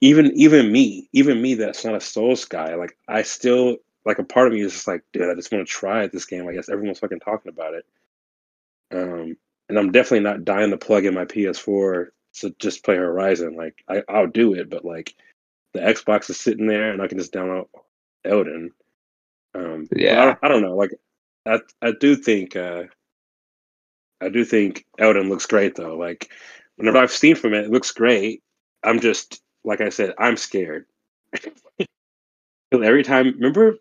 [0.00, 2.74] even even me, even me, that's not a Souls guy.
[2.74, 5.66] Like I still like a part of me is just like, dude, I just want
[5.66, 6.48] to try this game.
[6.48, 7.86] I guess everyone's fucking talking about it.
[8.92, 9.36] Um,
[9.68, 12.08] and I'm definitely not dying to plug in my PS4
[12.40, 13.54] to just play Horizon.
[13.54, 15.14] Like I, I'll do it, but like
[15.72, 17.68] the Xbox is sitting there, and I can just download
[18.24, 18.72] Elden.
[19.54, 20.76] Um, yeah, I, I, don't know.
[20.76, 20.92] Like,
[21.46, 22.84] I I do think uh,
[24.20, 25.96] I do think Elden looks great though.
[25.96, 26.30] Like,
[26.76, 28.42] whenever I've seen from it, it looks great.
[28.82, 30.86] I'm just like I said, I'm scared.
[32.72, 33.76] Every time, remember,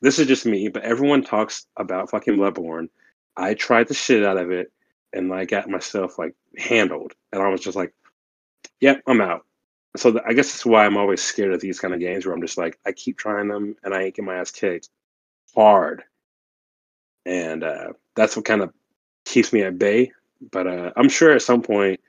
[0.00, 2.88] this is just me, but everyone talks about fucking Bloodborne.
[3.36, 4.72] I tried the shit out of it,
[5.12, 7.92] and I got myself like handled, and I was just like,
[8.80, 9.44] "Yep, yeah, I'm out."
[9.96, 12.34] So the, I guess that's why I'm always scared of these kind of games, where
[12.34, 14.88] I'm just like, I keep trying them, and I ain't get my ass kicked
[15.54, 16.02] hard,
[17.24, 18.72] and uh, that's what kind of
[19.24, 20.12] keeps me at bay.
[20.52, 22.00] But uh, I'm sure at some point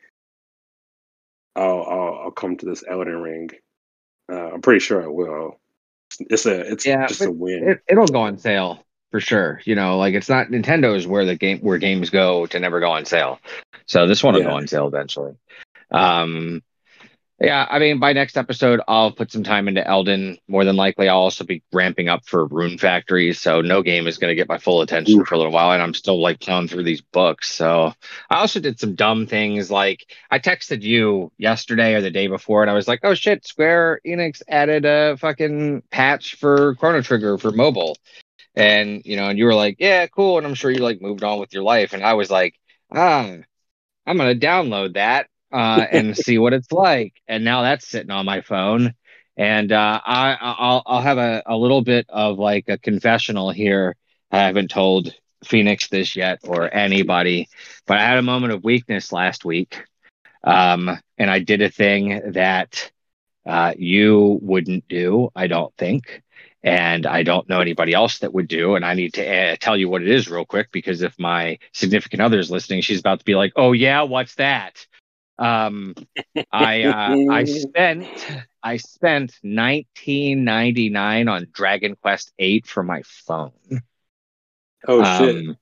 [1.56, 3.50] I'll, I'll, I'll come to this Elden Ring.
[4.32, 5.60] Uh, I'm pretty sure I will.
[6.20, 7.70] It's a it's yeah, just a win.
[7.70, 9.62] It, it'll go on sale for sure.
[9.66, 12.92] You know, like it's not Nintendo's where the game where games go to never go
[12.92, 13.40] on sale.
[13.86, 14.50] So this one will yeah.
[14.50, 15.34] go on sale eventually.
[15.92, 16.64] Um,
[17.42, 20.38] yeah, I mean, by next episode, I'll put some time into Elden.
[20.50, 23.32] More than likely, I'll also be ramping up for Rune Factory.
[23.34, 25.26] So no game is going to get my full attention Ooh.
[25.26, 27.50] for a little while, and I'm still like plowing through these books.
[27.50, 27.94] So
[28.30, 32.62] I also did some dumb things, like I texted you yesterday or the day before,
[32.62, 37.38] and I was like, "Oh shit, Square Enix added a fucking patch for Chrono Trigger
[37.38, 37.98] for mobile,"
[38.56, 41.24] and you know, and you were like, "Yeah, cool," and I'm sure you like moved
[41.24, 42.56] on with your life, and I was like,
[42.94, 43.36] "Ah."
[44.06, 47.14] I'm gonna download that uh, and see what it's like.
[47.28, 48.94] And now that's sitting on my phone.
[49.38, 53.96] And uh, I, I'll, I'll have a, a little bit of like a confessional here.
[54.32, 57.48] I haven't told Phoenix this yet or anybody,
[57.88, 59.84] but I had a moment of weakness last week.
[60.44, 62.92] Um, and I did a thing that
[63.46, 66.22] uh, you wouldn't do, I don't think.
[66.62, 68.76] And I don't know anybody else that would do.
[68.76, 71.58] And I need to uh, tell you what it is real quick because if my
[71.74, 74.86] significant other is listening, she's about to be like, "Oh yeah, what's that?"
[75.40, 75.96] Um,
[76.52, 78.08] I uh, I spent
[78.62, 83.52] I spent 19.99 on Dragon Quest 8 for my phone.
[84.88, 85.48] Oh shit!
[85.48, 85.58] Um,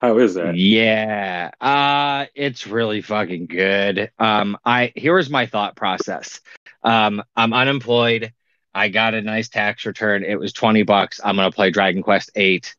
[0.00, 0.56] How is that?
[0.56, 4.10] Yeah, uh, it's really fucking good.
[4.18, 6.40] Um, I here's my thought process.
[6.82, 8.32] Um, I'm unemployed.
[8.72, 10.22] I got a nice tax return.
[10.22, 11.20] It was 20 bucks.
[11.22, 12.74] I'm gonna play Dragon Quest 8.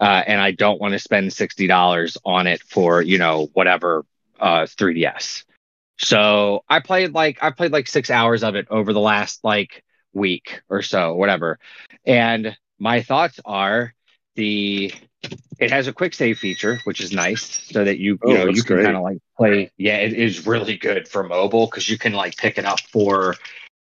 [0.00, 4.04] Uh, and I don't want to spend sixty dollars on it for you know whatever
[4.40, 5.44] uh, 3ds.
[6.02, 9.84] So I played like I played like six hours of it over the last like
[10.12, 11.58] week or so, whatever.
[12.04, 13.94] And my thoughts are
[14.34, 14.92] the
[15.58, 18.46] it has a quick save feature, which is nice, so that you you oh, know
[18.46, 19.70] you can kind of like play.
[19.76, 23.36] Yeah, it is really good for mobile because you can like pick it up for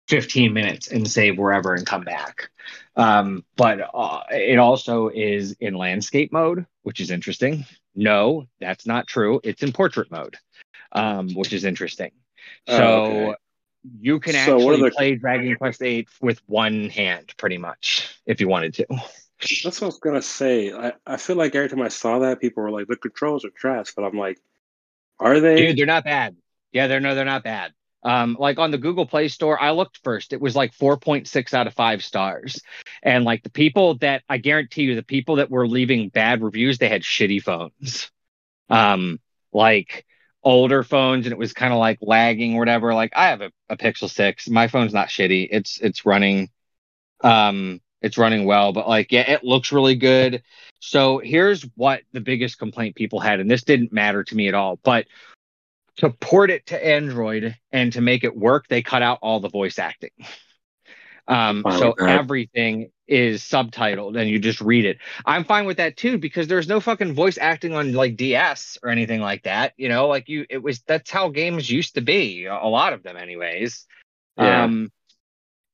[0.08, 2.50] 15 minutes and save wherever and come back.
[2.96, 7.64] Um, but uh, it also is in landscape mode, which is interesting.
[7.94, 9.40] No, that's not true.
[9.42, 10.36] It's in portrait mode
[10.94, 12.12] um, which is interesting.
[12.68, 13.36] Oh, so oh, okay.
[14.00, 14.90] you can so actually the...
[14.90, 18.86] play Dragon Quest VIII with one hand, pretty much, if you wanted to.
[19.62, 20.72] That's what I was gonna say.
[20.72, 23.50] I, I feel like every time I saw that, people were like, "The controls are
[23.50, 24.38] trash," but I'm like,
[25.18, 26.36] "Are they?" Dude, they're not bad.
[26.72, 27.72] Yeah, they're no, they're not bad.
[28.04, 30.34] Um, like on the Google Play Store, I looked first.
[30.34, 32.60] It was like 4.6 out of five stars.
[33.02, 36.78] And like the people that I guarantee you, the people that were leaving bad reviews,
[36.78, 38.10] they had shitty phones.
[38.68, 39.20] Um,
[39.52, 40.04] like
[40.44, 42.94] older phones and it was kind of like lagging or whatever.
[42.94, 44.48] Like I have a, a Pixel 6.
[44.48, 45.48] My phone's not shitty.
[45.50, 46.50] It's it's running
[47.22, 50.42] um it's running well, but like yeah, it looks really good.
[50.80, 54.54] So here's what the biggest complaint people had, and this didn't matter to me at
[54.54, 55.06] all, but
[55.96, 59.48] to port it to Android and to make it work, they cut out all the
[59.48, 60.10] voice acting.
[61.26, 64.98] Um, so everything is subtitled and you just read it.
[65.26, 68.90] I'm fine with that too because there's no fucking voice acting on like DS or
[68.90, 69.72] anything like that.
[69.76, 72.46] You know, like you, it was that's how games used to be.
[72.46, 73.86] A lot of them, anyways.
[74.36, 74.64] Yeah.
[74.64, 74.90] Um,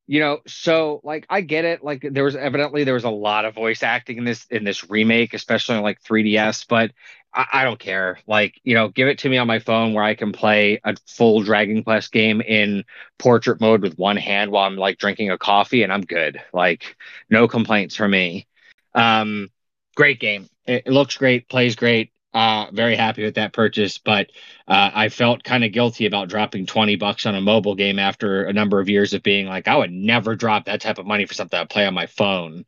[0.07, 1.85] you know, so like I get it.
[1.85, 4.91] Like there was evidently there was a lot of voice acting in this in this
[4.91, 6.67] remake, especially on like 3DS.
[6.69, 6.91] But
[7.33, 8.19] I, I, don't care.
[8.27, 10.97] Like, you know, give it to me on my phone where I can play a
[11.07, 12.85] full Dragon Quest game in
[13.19, 16.41] portrait mode with one hand while I'm like drinking a coffee and I'm good.
[16.53, 16.97] Like,
[17.29, 18.47] no complaints for me.
[18.95, 19.51] Um,
[19.97, 20.49] great game.
[20.67, 22.13] It, it looks great, plays great.
[22.33, 24.31] Uh, very happy with that purchase, but
[24.69, 28.45] uh, I felt kind of guilty about dropping 20 bucks on a mobile game after
[28.45, 31.27] a number of years of being like, I would never drop that type of money
[31.27, 32.65] for something I play on my phone.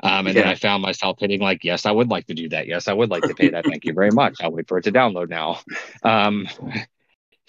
[0.00, 0.42] Um, and yeah.
[0.42, 2.68] then I found myself hitting like, yes, I would like to do that.
[2.68, 3.64] Yes, I would like to pay that.
[3.64, 4.36] Thank you very much.
[4.40, 5.60] I'll wait for it to download now.
[6.04, 6.48] Um,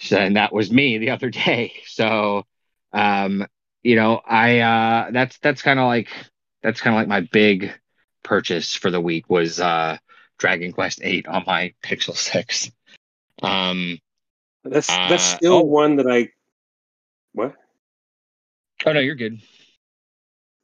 [0.00, 1.72] so, and that was me the other day.
[1.86, 2.44] So,
[2.92, 3.46] um,
[3.82, 6.08] you know, I uh, that's that's kind of like
[6.62, 7.72] that's kind of like my big
[8.22, 9.98] purchase for the week was uh,
[10.38, 12.70] Dragon Quest Eight on my Pixel Six.
[13.42, 13.98] Um,
[14.64, 16.30] that's that's uh, still oh, one that I.
[17.32, 17.54] What?
[18.84, 19.40] Oh no, you're good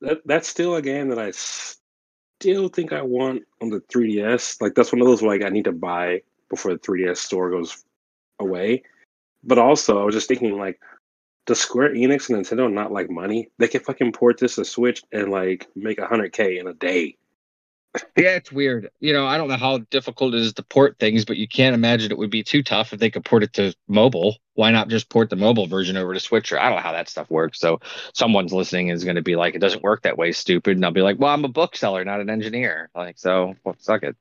[0.01, 4.61] that that's still a game that I still think I want on the 3DS.
[4.61, 7.85] Like that's one of those like I need to buy before the 3DS store goes
[8.39, 8.83] away.
[9.43, 10.81] But also, I was just thinking like,
[11.47, 13.49] does Square Enix and Nintendo not like money?
[13.59, 16.75] They can fucking port this to Switch and like make a hundred k in a
[16.75, 17.17] day
[18.17, 18.91] yeah, it's weird.
[19.01, 21.75] You know, I don't know how difficult it is to port things, but you can't
[21.75, 24.37] imagine it would be too tough if they could port it to mobile.
[24.55, 26.53] Why not just port the mobile version over to Switch?
[26.53, 27.61] Or I don't know how that stuff works.
[27.61, 27.81] So
[28.15, 30.93] someone's listening is going to be like, "It doesn't work that way, stupid," and I'll
[30.93, 34.17] be like, "Well, I'm a bookseller, not an engineer." Like, so well, suck it.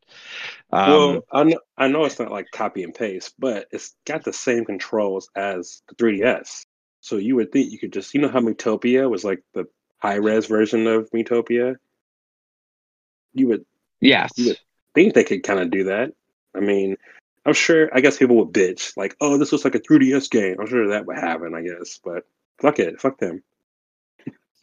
[0.72, 4.24] Um, well, I know, I know it's not like copy and paste, but it's got
[4.24, 6.66] the same controls as the 3DS.
[7.02, 9.66] So you would think you could just, you know, how Miitopia was like the
[10.00, 11.76] high res version of Miitopia
[13.36, 13.66] you would
[14.02, 14.60] yes you would
[14.96, 16.14] think they could kind of do that.
[16.56, 16.98] I mean,
[17.46, 17.90] I'm sure.
[17.94, 20.88] I guess people would bitch like, "Oh, this looks like a 3DS game." I'm sure
[20.88, 21.54] that would happen.
[21.54, 22.24] I guess, but
[22.60, 23.44] fuck it, fuck them.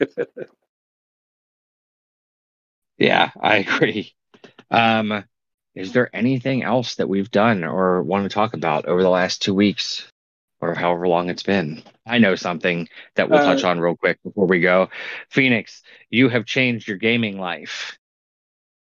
[2.99, 4.14] yeah, I agree.
[4.70, 5.25] Um,
[5.75, 9.43] is there anything else that we've done or want to talk about over the last
[9.43, 10.11] two weeks
[10.61, 11.83] or however long it's been?
[12.07, 14.89] I know something that we'll uh, touch on real quick before we go.
[15.31, 17.99] Phoenix, you have changed your gaming life.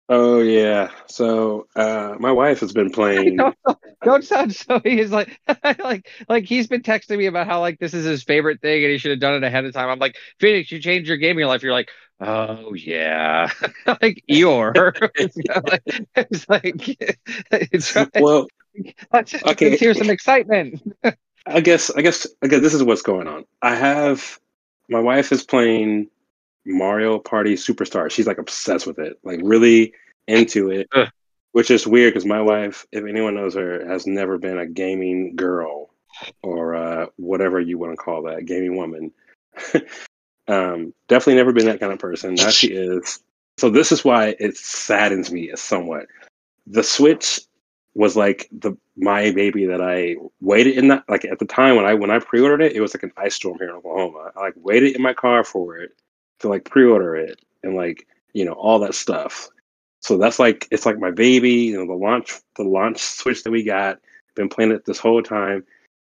[0.09, 0.90] Oh yeah.
[1.07, 3.36] So uh, my wife has been playing.
[3.36, 3.57] don't,
[4.02, 4.80] don't sound so.
[4.84, 5.40] He's like,
[5.78, 8.92] like, like he's been texting me about how like this is his favorite thing and
[8.92, 9.88] he should have done it ahead of time.
[9.88, 11.62] I'm like, Phoenix, you changed your gaming life.
[11.62, 11.88] You're like,
[12.20, 13.50] oh yeah,
[13.86, 15.11] like Eeyore.
[16.14, 16.98] it's like,
[17.50, 18.46] it's like, well,
[19.12, 19.70] let's, okay.
[19.70, 20.82] let's hear some excitement.
[21.46, 23.44] I guess, I guess, I guess this is what's going on.
[23.62, 24.38] I have
[24.88, 26.09] my wife is playing
[26.67, 28.11] Mario Party Superstar.
[28.11, 29.93] She's like obsessed with it, like really
[30.27, 30.89] into it,
[31.53, 35.37] which is weird because my wife, if anyone knows her, has never been a gaming
[35.37, 35.91] girl
[36.43, 39.12] or uh, whatever you want to call that, gaming woman.
[40.49, 42.35] um, definitely never been that kind of person.
[42.35, 43.21] Now she is.
[43.59, 46.07] So this is why it saddens me somewhat.
[46.67, 47.41] The Switch
[47.95, 51.85] was like the my baby that I waited in that like at the time when
[51.85, 54.33] I when I pre-ordered it, it was like an ice storm here in Oklahoma.
[54.37, 55.93] I like waited in my car for it
[56.41, 59.49] to like pre-order it and like you know all that stuff.
[60.01, 63.51] So that's like it's like my baby, you know, the launch the launch switch that
[63.51, 64.01] we got.
[64.35, 65.64] Been playing it this whole time,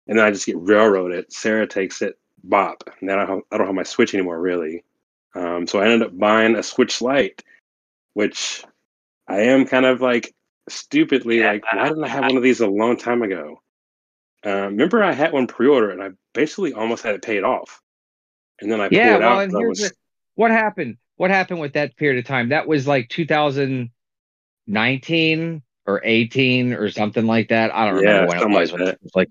[0.08, 1.32] and then I just get railroaded.
[1.32, 2.84] Sarah takes it, bop.
[3.00, 4.84] And then I don't, I don't have my switch anymore, really.
[5.36, 7.44] Um, so I ended up buying a Switch Lite,
[8.14, 8.64] which
[9.28, 10.34] I am kind of like
[10.70, 13.62] stupidly yeah, like, why didn't I have one of these a long time ago?
[14.46, 17.82] Uh, remember, I had one pre-order, and I basically almost had it paid off,
[18.62, 19.44] and then I yeah, pulled well, out.
[19.44, 19.96] And here's was, the,
[20.38, 20.98] what happened?
[21.16, 22.50] What happened with that period of time?
[22.50, 27.74] That was like 2019 or 18 or something like that.
[27.74, 28.72] I don't yeah, remember when it was.
[28.72, 29.30] Like, it was like,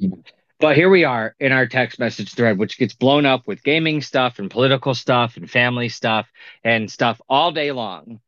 [0.58, 4.02] but here we are in our text message thread, which gets blown up with gaming
[4.02, 6.26] stuff and political stuff and family stuff
[6.64, 8.18] and stuff all day long,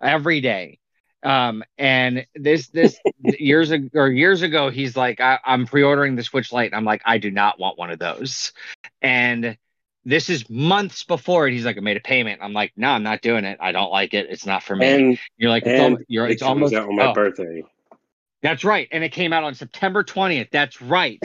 [0.00, 0.78] every day.
[1.24, 6.22] Um, and this this years ago or years ago, he's like, I, I'm pre-ordering the
[6.22, 6.70] Switch Lite.
[6.70, 8.52] And I'm like, I do not want one of those.
[9.02, 9.56] And
[10.04, 11.52] this is months before it.
[11.52, 12.40] He's like, I made a payment.
[12.42, 13.58] I'm like, no, I'm not doing it.
[13.60, 14.28] I don't like it.
[14.30, 14.86] It's not for me.
[14.86, 17.62] And, you're like, it's, almost, you're, it it's almost out on my oh, birthday.
[18.42, 18.88] That's right.
[18.90, 20.50] And it came out on September 20th.
[20.50, 21.22] That's right.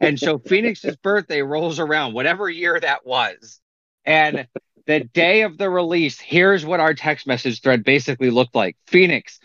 [0.00, 3.60] And so Phoenix's birthday rolls around, whatever year that was.
[4.04, 4.46] And
[4.86, 9.40] the day of the release, here's what our text message thread basically looked like Phoenix,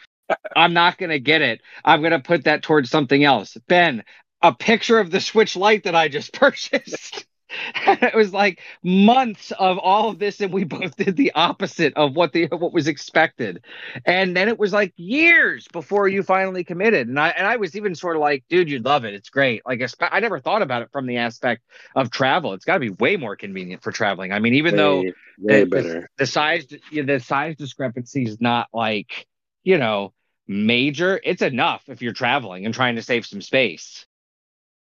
[0.56, 1.62] I'm not going to get it.
[1.84, 3.58] I'm going to put that towards something else.
[3.68, 4.04] Ben,
[4.42, 7.26] a picture of the Switch Lite that I just purchased.
[7.76, 12.16] it was like months of all of this and we both did the opposite of
[12.16, 13.64] what the what was expected.
[14.06, 17.08] And then it was like years before you finally committed.
[17.08, 19.14] And i and i was even sort of like dude you'd love it.
[19.14, 19.62] It's great.
[19.66, 21.64] Like i never thought about it from the aspect
[21.96, 22.54] of travel.
[22.54, 24.32] It's got to be way more convenient for traveling.
[24.32, 25.02] I mean even way, though
[25.40, 25.94] way the, better.
[26.02, 29.28] The, the size the size discrepancy is not like
[29.64, 30.14] you know
[30.48, 31.20] major.
[31.24, 34.06] It's enough if you're traveling and trying to save some space.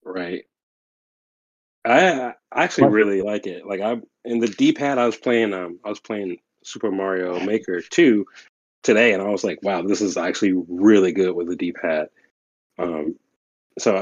[0.04, 0.44] Right
[1.84, 3.66] I, I actually really like it.
[3.66, 7.40] Like I in the D pad, I was playing um I was playing Super Mario
[7.40, 8.26] Maker 2
[8.82, 12.08] today, and I was like, wow, this is actually really good with the D pad.
[12.78, 13.16] Um,
[13.78, 13.96] so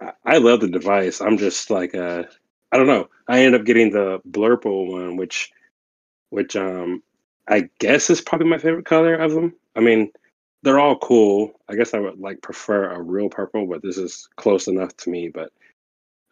[0.00, 1.20] I I love the device.
[1.20, 2.24] I'm just like uh
[2.72, 3.08] I don't know.
[3.28, 5.50] I ended up getting the Blurple one, which
[6.30, 7.02] which um
[7.48, 9.54] I guess is probably my favorite color of them.
[9.76, 10.10] I mean,
[10.62, 11.52] they're all cool.
[11.68, 15.10] I guess I would like prefer a real purple, but this is close enough to
[15.10, 15.28] me.
[15.28, 15.52] But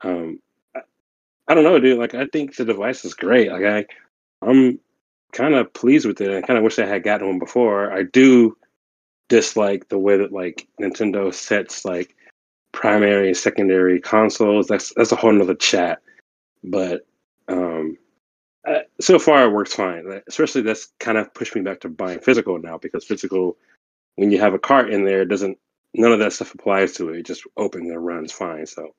[0.02, 0.40] um,
[1.48, 1.98] I don't know, dude.
[1.98, 3.50] Like, I think the device is great.
[3.50, 3.86] Like, I,
[4.42, 4.80] I'm
[5.32, 6.30] kind of pleased with it.
[6.30, 7.92] I kind of wish I had gotten one before.
[7.92, 8.56] I do
[9.28, 12.14] dislike the way that like Nintendo sets like
[12.72, 14.66] primary and secondary consoles.
[14.68, 16.00] That's that's a whole nother chat.
[16.62, 17.06] But
[17.48, 17.98] um,
[18.66, 20.22] uh, so far it works fine.
[20.28, 23.56] Especially that's kind of pushed me back to buying physical now because physical,
[24.16, 25.58] when you have a cart in there, it doesn't
[25.94, 27.18] none of that stuff applies to it.
[27.18, 28.66] It just opens and runs fine.
[28.66, 28.94] So,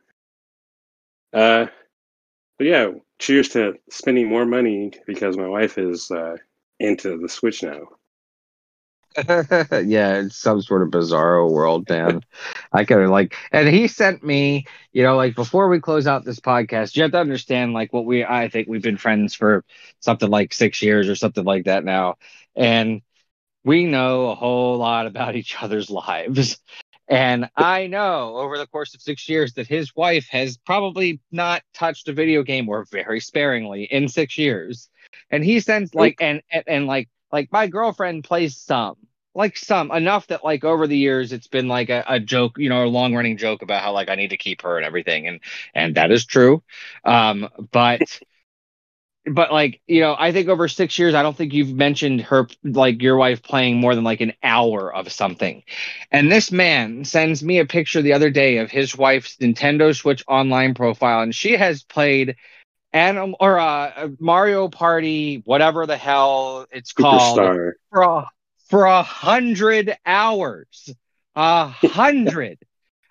[1.34, 1.68] uh,
[2.58, 6.38] but yeah, cheers to spending more money because my wife is uh,
[6.80, 7.88] into the Switch now.
[9.28, 12.22] yeah, it's some sort of bizarro world, man.
[12.74, 16.40] I could like, and he sent me, you know, like before we close out this
[16.40, 19.64] podcast, you have to understand, like, what we, I think we've been friends for
[20.02, 22.16] something like six years or something like that now.
[22.58, 23.02] And
[23.64, 26.58] we know a whole lot about each other's lives.
[27.08, 31.62] And I know over the course of six years that his wife has probably not
[31.74, 34.90] touched a video game or very sparingly in six years.
[35.30, 38.96] And he sends like and, and and like like my girlfriend plays some
[39.36, 42.70] like some enough that like over the years it's been like a, a joke you
[42.70, 45.28] know a long running joke about how like i need to keep her and everything
[45.28, 45.42] and
[45.74, 46.64] and that is true
[47.04, 48.02] um but
[49.28, 52.48] but like you know i think over six years i don't think you've mentioned her
[52.64, 55.64] like your wife playing more than like an hour of something
[56.12, 60.24] and this man sends me a picture the other day of his wife's nintendo switch
[60.28, 62.36] online profile and she has played
[62.94, 67.72] animal or uh mario party whatever the hell it's called Superstar.
[67.92, 68.26] for
[68.68, 70.94] for a hundred hours.
[71.36, 72.60] A hundred.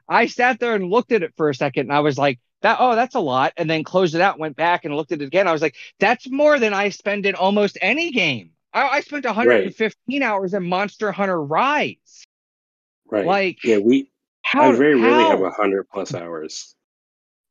[0.09, 2.79] I sat there and looked at it for a second and I was like, that
[2.81, 3.53] oh, that's a lot.
[3.57, 5.47] And then closed it out, went back and looked at it again.
[5.47, 8.51] I was like, that's more than I spend in almost any game.
[8.73, 10.27] I, I spent 115 right.
[10.27, 12.25] hours in Monster Hunter Rise.
[13.11, 13.27] Right.
[13.27, 14.11] Like yeah, we
[14.43, 15.07] how, I very how?
[15.07, 16.75] rarely have a hundred plus hours.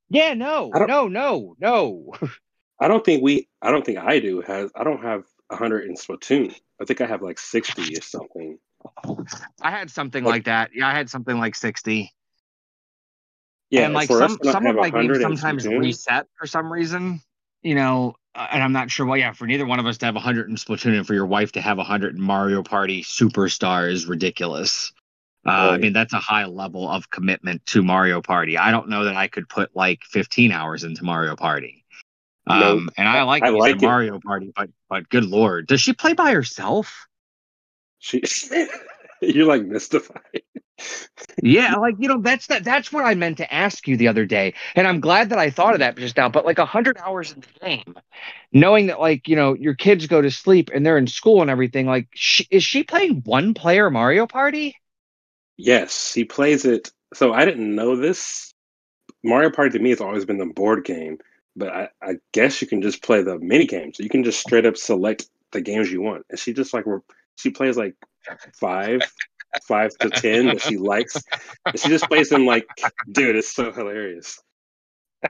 [0.09, 2.13] Yeah, no, no, no, no.
[2.79, 3.47] I don't think we.
[3.61, 4.41] I don't think I do.
[4.41, 6.53] Has I don't have a hundred in Splatoon.
[6.81, 8.57] I think I have like sixty or something.
[9.61, 10.71] I had something like, like that.
[10.73, 12.11] Yeah, I had something like sixty.
[13.73, 17.21] Yeah, and like some some of my games sometimes reset for some reason.
[17.63, 19.07] You know, uh, and I'm not sure.
[19.07, 21.25] Well, yeah, for neither one of us to have 100 in Splatoon and for your
[21.25, 24.93] wife to have 100 in Mario Party Superstar is ridiculous.
[25.47, 25.69] Uh, right.
[25.71, 28.59] I mean, that's a high level of commitment to Mario Party.
[28.59, 31.83] I don't know that I could put like 15 hours into Mario Party.
[32.45, 36.13] Um, and I like, I like Mario Party, but but good lord, does she play
[36.13, 37.07] by herself?
[37.97, 38.21] She,
[39.21, 40.43] you're like mystified.
[41.41, 42.63] Yeah, like you know, that's that.
[42.63, 45.49] That's what I meant to ask you the other day, and I'm glad that I
[45.49, 46.29] thought of that just now.
[46.29, 47.95] But like hundred hours in the game,
[48.51, 51.49] knowing that like you know your kids go to sleep and they're in school and
[51.49, 54.75] everything, like she, is she playing one player Mario Party?
[55.57, 56.91] Yes, he plays it.
[57.13, 58.53] So I didn't know this.
[59.23, 61.19] Mario Party to me has always been the board game,
[61.55, 63.99] but I, I guess you can just play the mini games.
[63.99, 66.85] You can just straight up select the games you want, and she just like
[67.35, 67.95] she plays like
[68.59, 69.01] five,
[69.67, 71.21] five to ten that she likes.
[71.65, 72.67] And she just plays them like,
[73.11, 74.39] dude, it's so hilarious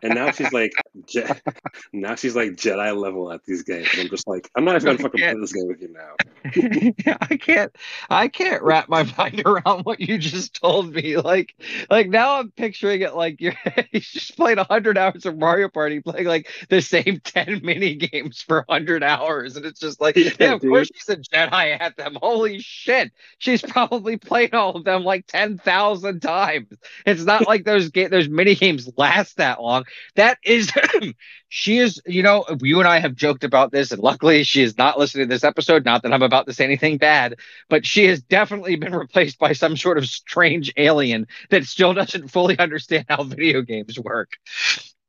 [0.01, 0.73] and now she's like,
[1.07, 1.23] Je-
[1.93, 3.87] now she's like Jedi level at these games.
[3.93, 6.15] And I'm just like, I'm not even gonna fucking play this game with you now.
[7.21, 7.75] I can't,
[8.09, 11.17] I can't wrap my mind around what you just told me.
[11.17, 11.55] Like,
[11.89, 13.55] like now I'm picturing it like you're
[13.91, 18.41] he's just playing hundred hours of Mario Party, playing like the same ten mini games
[18.41, 20.71] for hundred hours, and it's just like, yeah, yeah of dude.
[20.71, 22.17] course she's a Jedi at them.
[22.21, 26.67] Holy shit, she's probably played all of them like ten thousand times.
[27.05, 30.71] It's not like those ga- those mini games last that long that is,
[31.49, 34.77] she is, you know, you and I have joked about this, and luckily she is
[34.77, 35.85] not listening to this episode.
[35.85, 37.35] Not that I'm about to say anything bad,
[37.69, 42.29] but she has definitely been replaced by some sort of strange alien that still doesn't
[42.29, 44.37] fully understand how video games work.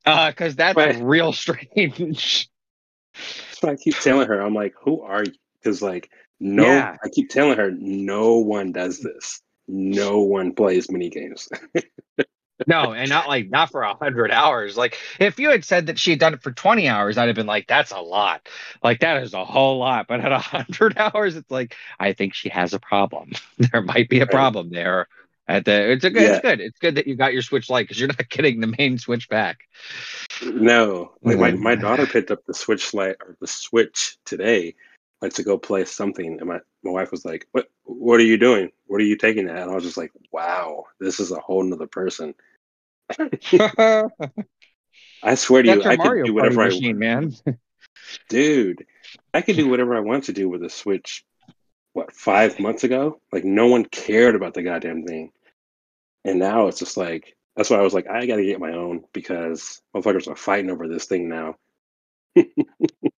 [0.05, 1.03] Because uh, that's right.
[1.03, 2.49] real strange.
[3.15, 4.41] That's what I keep telling her.
[4.41, 5.33] I'm like, who are you?
[5.63, 6.11] Because, like,
[6.41, 6.97] no, yeah.
[7.03, 9.41] I keep telling her, no one does this.
[9.67, 11.49] No one plays mini games.
[12.67, 14.77] no, and not like not for a hundred hours.
[14.77, 17.37] Like if you had said that she had done it for twenty hours, I'd have
[17.37, 18.49] been like, "That's a lot.
[18.83, 22.35] Like that is a whole lot." But at a hundred hours, it's like I think
[22.35, 23.33] she has a problem.
[23.59, 25.09] there might be a problem there.
[25.47, 26.23] At the it's a good.
[26.23, 26.33] Yeah.
[26.35, 26.61] It's good.
[26.61, 29.29] It's good that you got your Switch Lite because you're not getting the main Switch
[29.29, 29.69] back.
[30.43, 31.83] No, like my my mm-hmm.
[31.83, 34.75] daughter picked up the Switch Lite or the Switch today,
[35.21, 37.69] like to go play something, and my my wife was like, "What?
[37.83, 38.71] What are you doing?
[38.87, 41.63] What are you taking that?" And I was just like, "Wow, this is a whole
[41.63, 42.35] nother person."
[45.23, 47.33] I swear to That's you, I could do whatever I man.
[48.29, 48.85] Dude,
[49.33, 51.25] I could do whatever I want to do with a Switch.
[51.93, 53.21] What five months ago?
[53.31, 55.31] Like no one cared about the goddamn thing,
[56.25, 58.73] and now it's just like that's why I was like, I got to get my
[58.73, 61.55] own because motherfuckers are fighting over this thing now.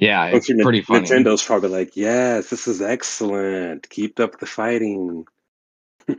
[0.00, 1.06] Yeah, it's N- pretty funny.
[1.06, 3.88] Nintendo's probably like, yes, this is excellent.
[3.90, 5.26] Keep up the fighting.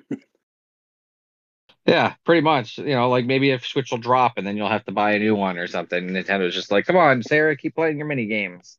[1.88, 2.78] yeah, pretty much.
[2.78, 5.20] You know, like maybe if Switch will drop and then you'll have to buy a
[5.20, 6.10] new one or something.
[6.10, 8.78] Nintendo's just like, come on, Sarah, keep playing your mini games.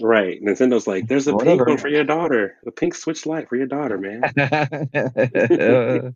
[0.00, 0.40] Right.
[0.40, 1.64] Nintendo's like, there's a Whatever.
[1.64, 2.56] pink one for your daughter.
[2.66, 4.22] A pink Switch Lite for your daughter, man.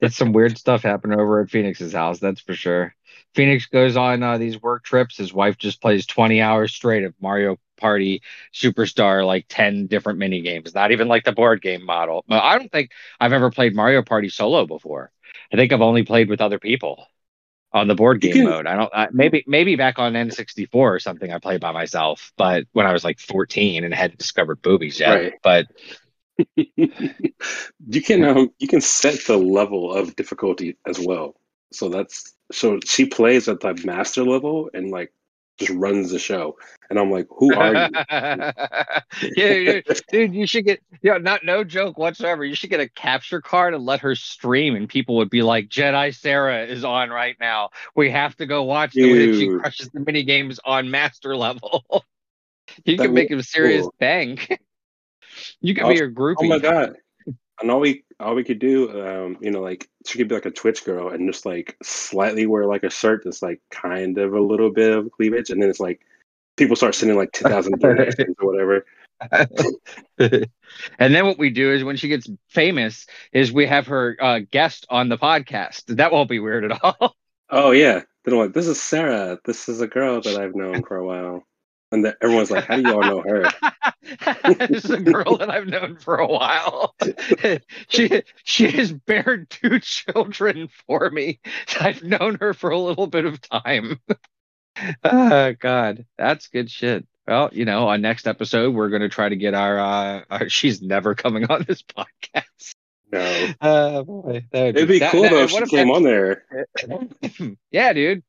[0.00, 2.94] There's some weird stuff happening over at Phoenix's house, that's for sure.
[3.34, 5.16] Phoenix goes on uh, these work trips.
[5.16, 10.40] His wife just plays 20 hours straight of Mario Party Superstar, like 10 different mini
[10.40, 12.24] games, not even like the board game model.
[12.28, 15.10] But I don't think I've ever played Mario Party solo before.
[15.52, 17.06] I think I've only played with other people
[17.72, 18.66] on the board game mode.
[18.68, 22.64] I don't, I, maybe, maybe back on N64 or something, I played by myself, but
[22.72, 25.14] when I was like 14 and hadn't discovered boobies yet.
[25.14, 25.32] Right.
[25.42, 25.66] But
[26.66, 31.36] you can um, you can set the level of difficulty as well.
[31.72, 35.12] So that's so she plays at the master level and like
[35.58, 36.56] just runs the show.
[36.90, 37.88] And I'm like, who are you?
[39.36, 39.80] yeah,
[40.10, 42.44] dude, you should get yeah, not no joke whatsoever.
[42.44, 45.68] You should get a capture card and let her stream, and people would be like,
[45.68, 47.70] Jedi Sarah is on right now.
[47.96, 51.84] We have to go watch the way she crushes the mini games on master level.
[52.84, 53.94] you can make a serious cool.
[53.98, 54.58] bank.
[55.60, 56.36] you could be your groupie.
[56.40, 56.96] Oh my god.
[57.64, 60.44] And all we all we could do, um, you know, like she could be like
[60.44, 64.34] a Twitch girl and just like slightly wear like a shirt that's like kind of
[64.34, 66.02] a little bit of cleavage, and then it's like
[66.58, 68.84] people start sending like two thousand donations or whatever,
[70.18, 74.40] and then what we do is when she gets famous, is we have her uh,
[74.50, 75.84] guest on the podcast.
[75.96, 77.16] That won't be weird at all.
[77.48, 79.38] Oh yeah, they're like, "This is Sarah.
[79.46, 81.46] This is a girl that I've known for a while."
[81.94, 83.48] And the, everyone's like, "How do y'all know her?"
[84.68, 86.96] this is a girl that I've known for a while.
[87.88, 91.38] she she has bared two children for me.
[91.80, 94.00] I've known her for a little bit of time.
[95.04, 97.06] oh God, that's good shit.
[97.28, 100.48] Well, you know, on next episode, we're going to try to get our, uh, our.
[100.48, 102.74] She's never coming on this podcast.
[103.12, 103.48] No.
[103.60, 106.44] Uh, boy, that would It'd be that- cool that- though if she came on there.
[107.70, 108.24] yeah, dude.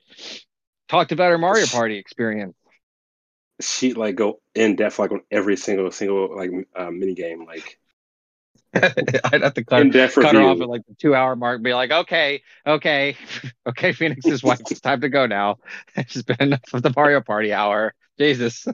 [0.88, 2.56] Talked about her Mario Party experience.
[3.62, 7.80] She like go in depth like on every single single like uh, mini game like
[8.76, 11.74] I'd have to cut, cut her off at like the two hour mark and be
[11.74, 13.16] like, okay, okay,
[13.68, 15.58] okay, Phoenix's wife, it's time to go now.
[15.96, 17.94] It's been enough of the Mario Party hour.
[18.18, 18.68] Jesus.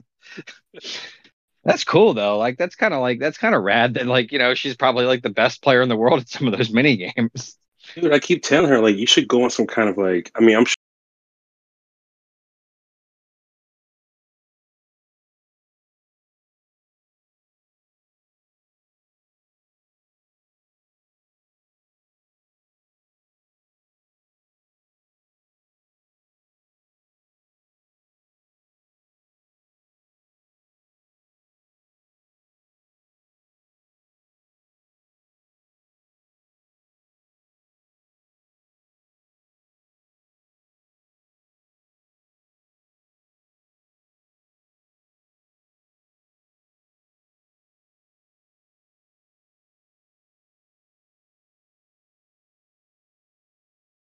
[1.64, 2.38] That's cool though.
[2.38, 5.04] Like that's kind of like that's kind of rad that like, you know, she's probably
[5.04, 7.56] like the best player in the world at some of those mini games.
[7.94, 10.40] Dude, I keep telling her like you should go on some kind of like I
[10.40, 10.66] mean I'm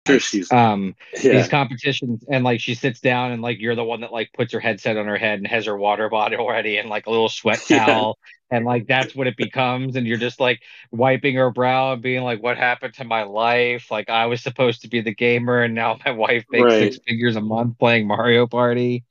[0.08, 1.30] sure she's Um yeah.
[1.32, 4.52] these competitions and like she sits down and like you're the one that like puts
[4.52, 7.28] her headset on her head and has her water bottle ready and like a little
[7.28, 7.84] sweat Yeah.
[7.84, 8.18] towel
[8.50, 10.60] and like that's what it becomes and you're just like
[10.90, 13.90] wiping her brow and being like what happened to my life?
[13.90, 17.36] Like i was supposed to be the gamer and now my wife makes six figures
[17.36, 19.04] a month playing mario party.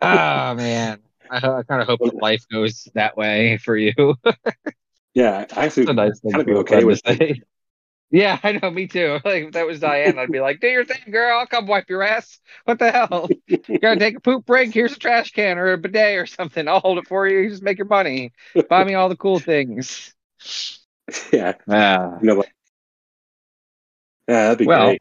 [0.00, 1.00] Oh man.
[1.30, 3.92] I, I kind of hope that life goes that way for you.
[5.14, 7.00] Yeah I actually it's a nice thing kind of be okay with.
[8.10, 9.18] Yeah, I know, me too.
[9.24, 11.38] Like if that was Diane, I'd be like, "Do your thing, girl.
[11.38, 12.38] I'll come wipe your ass.
[12.64, 13.28] What the hell?
[13.46, 14.72] You gotta take a poop break.
[14.72, 16.66] Here's a trash can or a bidet or something.
[16.66, 17.38] I'll hold it for you.
[17.38, 18.32] You just make your money.
[18.68, 20.14] Buy me all the cool things."
[21.32, 22.54] yeah Ah, you know like
[24.28, 25.00] yeah that'd be well, great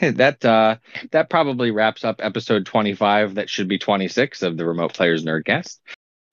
[0.00, 0.76] that uh,
[1.10, 3.34] that probably wraps up episode 25.
[3.34, 5.78] That should be 26 of the Remote Players Nerdcast.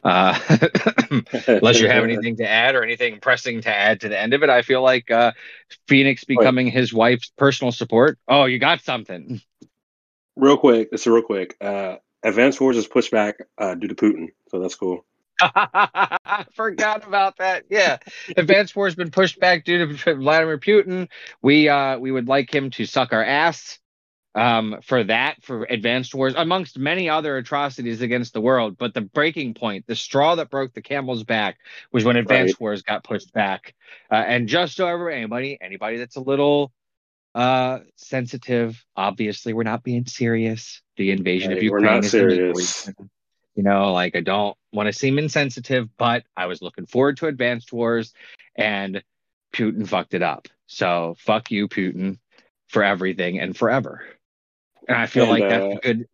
[0.03, 0.37] Uh,
[1.47, 4.43] unless you have anything to add or anything pressing to add to the end of
[4.43, 5.33] it, I feel like uh,
[5.87, 8.17] Phoenix becoming his wife's personal support.
[8.27, 9.41] Oh, you got something.
[10.35, 13.95] real quick this is real quick uh Advanced Wars is pushed back uh due to
[13.95, 15.05] Putin so that's cool
[15.41, 17.63] I forgot about that.
[17.69, 17.97] Yeah,
[18.35, 21.07] Advanced War's been pushed back due to Vladimir Putin.
[21.41, 23.79] We uh we would like him to suck our ass
[24.39, 28.77] um for that for Advanced Wars amongst many other atrocities against the world.
[28.77, 31.57] But the breaking point, the straw that broke the camel's back,
[31.91, 33.75] was when Advanced Wars got pushed back.
[34.09, 36.71] Uh, and just so everybody, anybody anybody that's a little
[37.35, 40.81] uh sensitive, obviously we're not being serious.
[40.95, 42.57] The invasion of Hey, we're Ukraine not is serious.
[42.57, 43.09] reason.
[43.55, 47.27] You know, like I don't want to seem insensitive, but I was looking forward to
[47.27, 48.13] Advanced Wars
[48.55, 49.03] and
[49.53, 50.47] Putin fucked it up.
[50.67, 52.19] So fuck you, Putin,
[52.69, 54.05] for everything and forever.
[54.87, 56.07] And I feel And, like uh, that's a good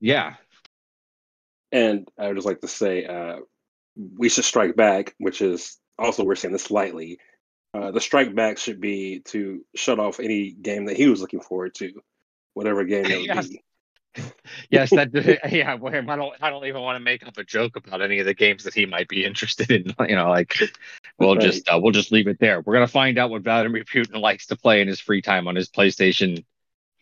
[0.00, 0.34] yeah.
[1.72, 3.38] And I would just like to say, uh,
[4.16, 7.18] we should strike back, which is also we're saying this lightly.
[7.72, 11.40] Uh, the strike back should be to shut off any game that he was looking
[11.40, 11.92] forward to,
[12.54, 13.48] whatever game it would Yes.
[13.48, 13.60] be.
[14.70, 15.10] Yes, that
[15.52, 18.20] yeah, well, I don't I don't even want to make up a joke about any
[18.20, 19.92] of the games that he might be interested in.
[20.08, 20.54] You know, like
[21.18, 21.42] we'll Right.
[21.42, 22.60] just uh, we'll just leave it there.
[22.60, 25.56] We're gonna find out what Vladimir Putin likes to play in his free time on
[25.56, 26.44] his PlayStation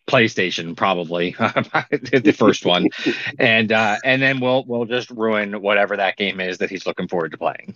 [0.07, 2.89] PlayStation probably the first one.
[3.39, 7.09] And uh and then we'll we'll just ruin whatever that game is that he's looking
[7.09, 7.74] forward to playing.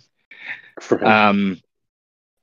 [1.01, 1.59] Um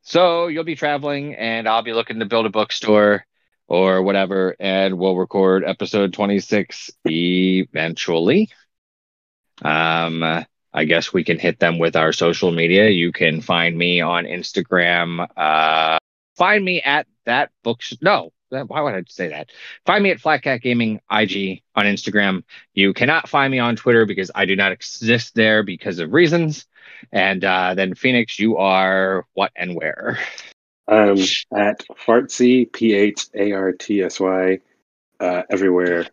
[0.03, 3.25] so you'll be traveling and i'll be looking to build a bookstore
[3.69, 8.51] or whatever and we'll record episode 26 eventually.
[9.63, 10.23] Um
[10.73, 12.89] i guess we can hit them with our social media.
[12.89, 15.99] You can find me on instagram uh
[16.37, 18.33] find me at that books no
[18.63, 19.51] why would I say that?
[19.87, 22.43] Find me at Flat Cat Gaming IG on Instagram.
[22.75, 26.67] You cannot find me on Twitter because I do not exist there because of reasons.
[27.13, 30.19] And uh, then Phoenix, you are what and where?
[30.87, 31.17] I'm
[31.57, 34.59] at Fartsy, P H A R T S Y,
[35.21, 36.07] uh, everywhere.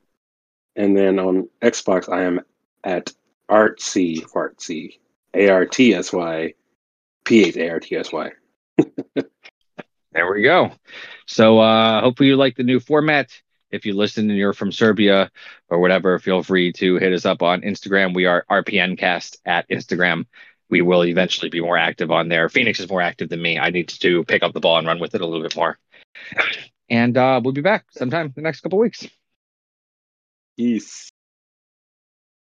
[0.76, 2.41] And then on Xbox, I am
[2.84, 3.11] at
[3.49, 4.97] Artsy Fartsy,
[5.34, 6.53] A R T S Y
[7.26, 8.31] P H A R T S Y.
[10.11, 10.71] There we go.
[11.25, 13.31] So uh, hopefully you like the new format.
[13.71, 15.31] If you listen and you're from Serbia
[15.69, 18.13] or whatever, feel free to hit us up on Instagram.
[18.13, 20.25] We are RPNcast at Instagram.
[20.69, 22.49] We will eventually be more active on there.
[22.49, 23.57] Phoenix is more active than me.
[23.57, 25.77] I need to pick up the ball and run with it a little bit more.
[26.89, 29.07] And uh, we'll be back sometime in the next couple weeks.
[30.57, 31.09] Peace.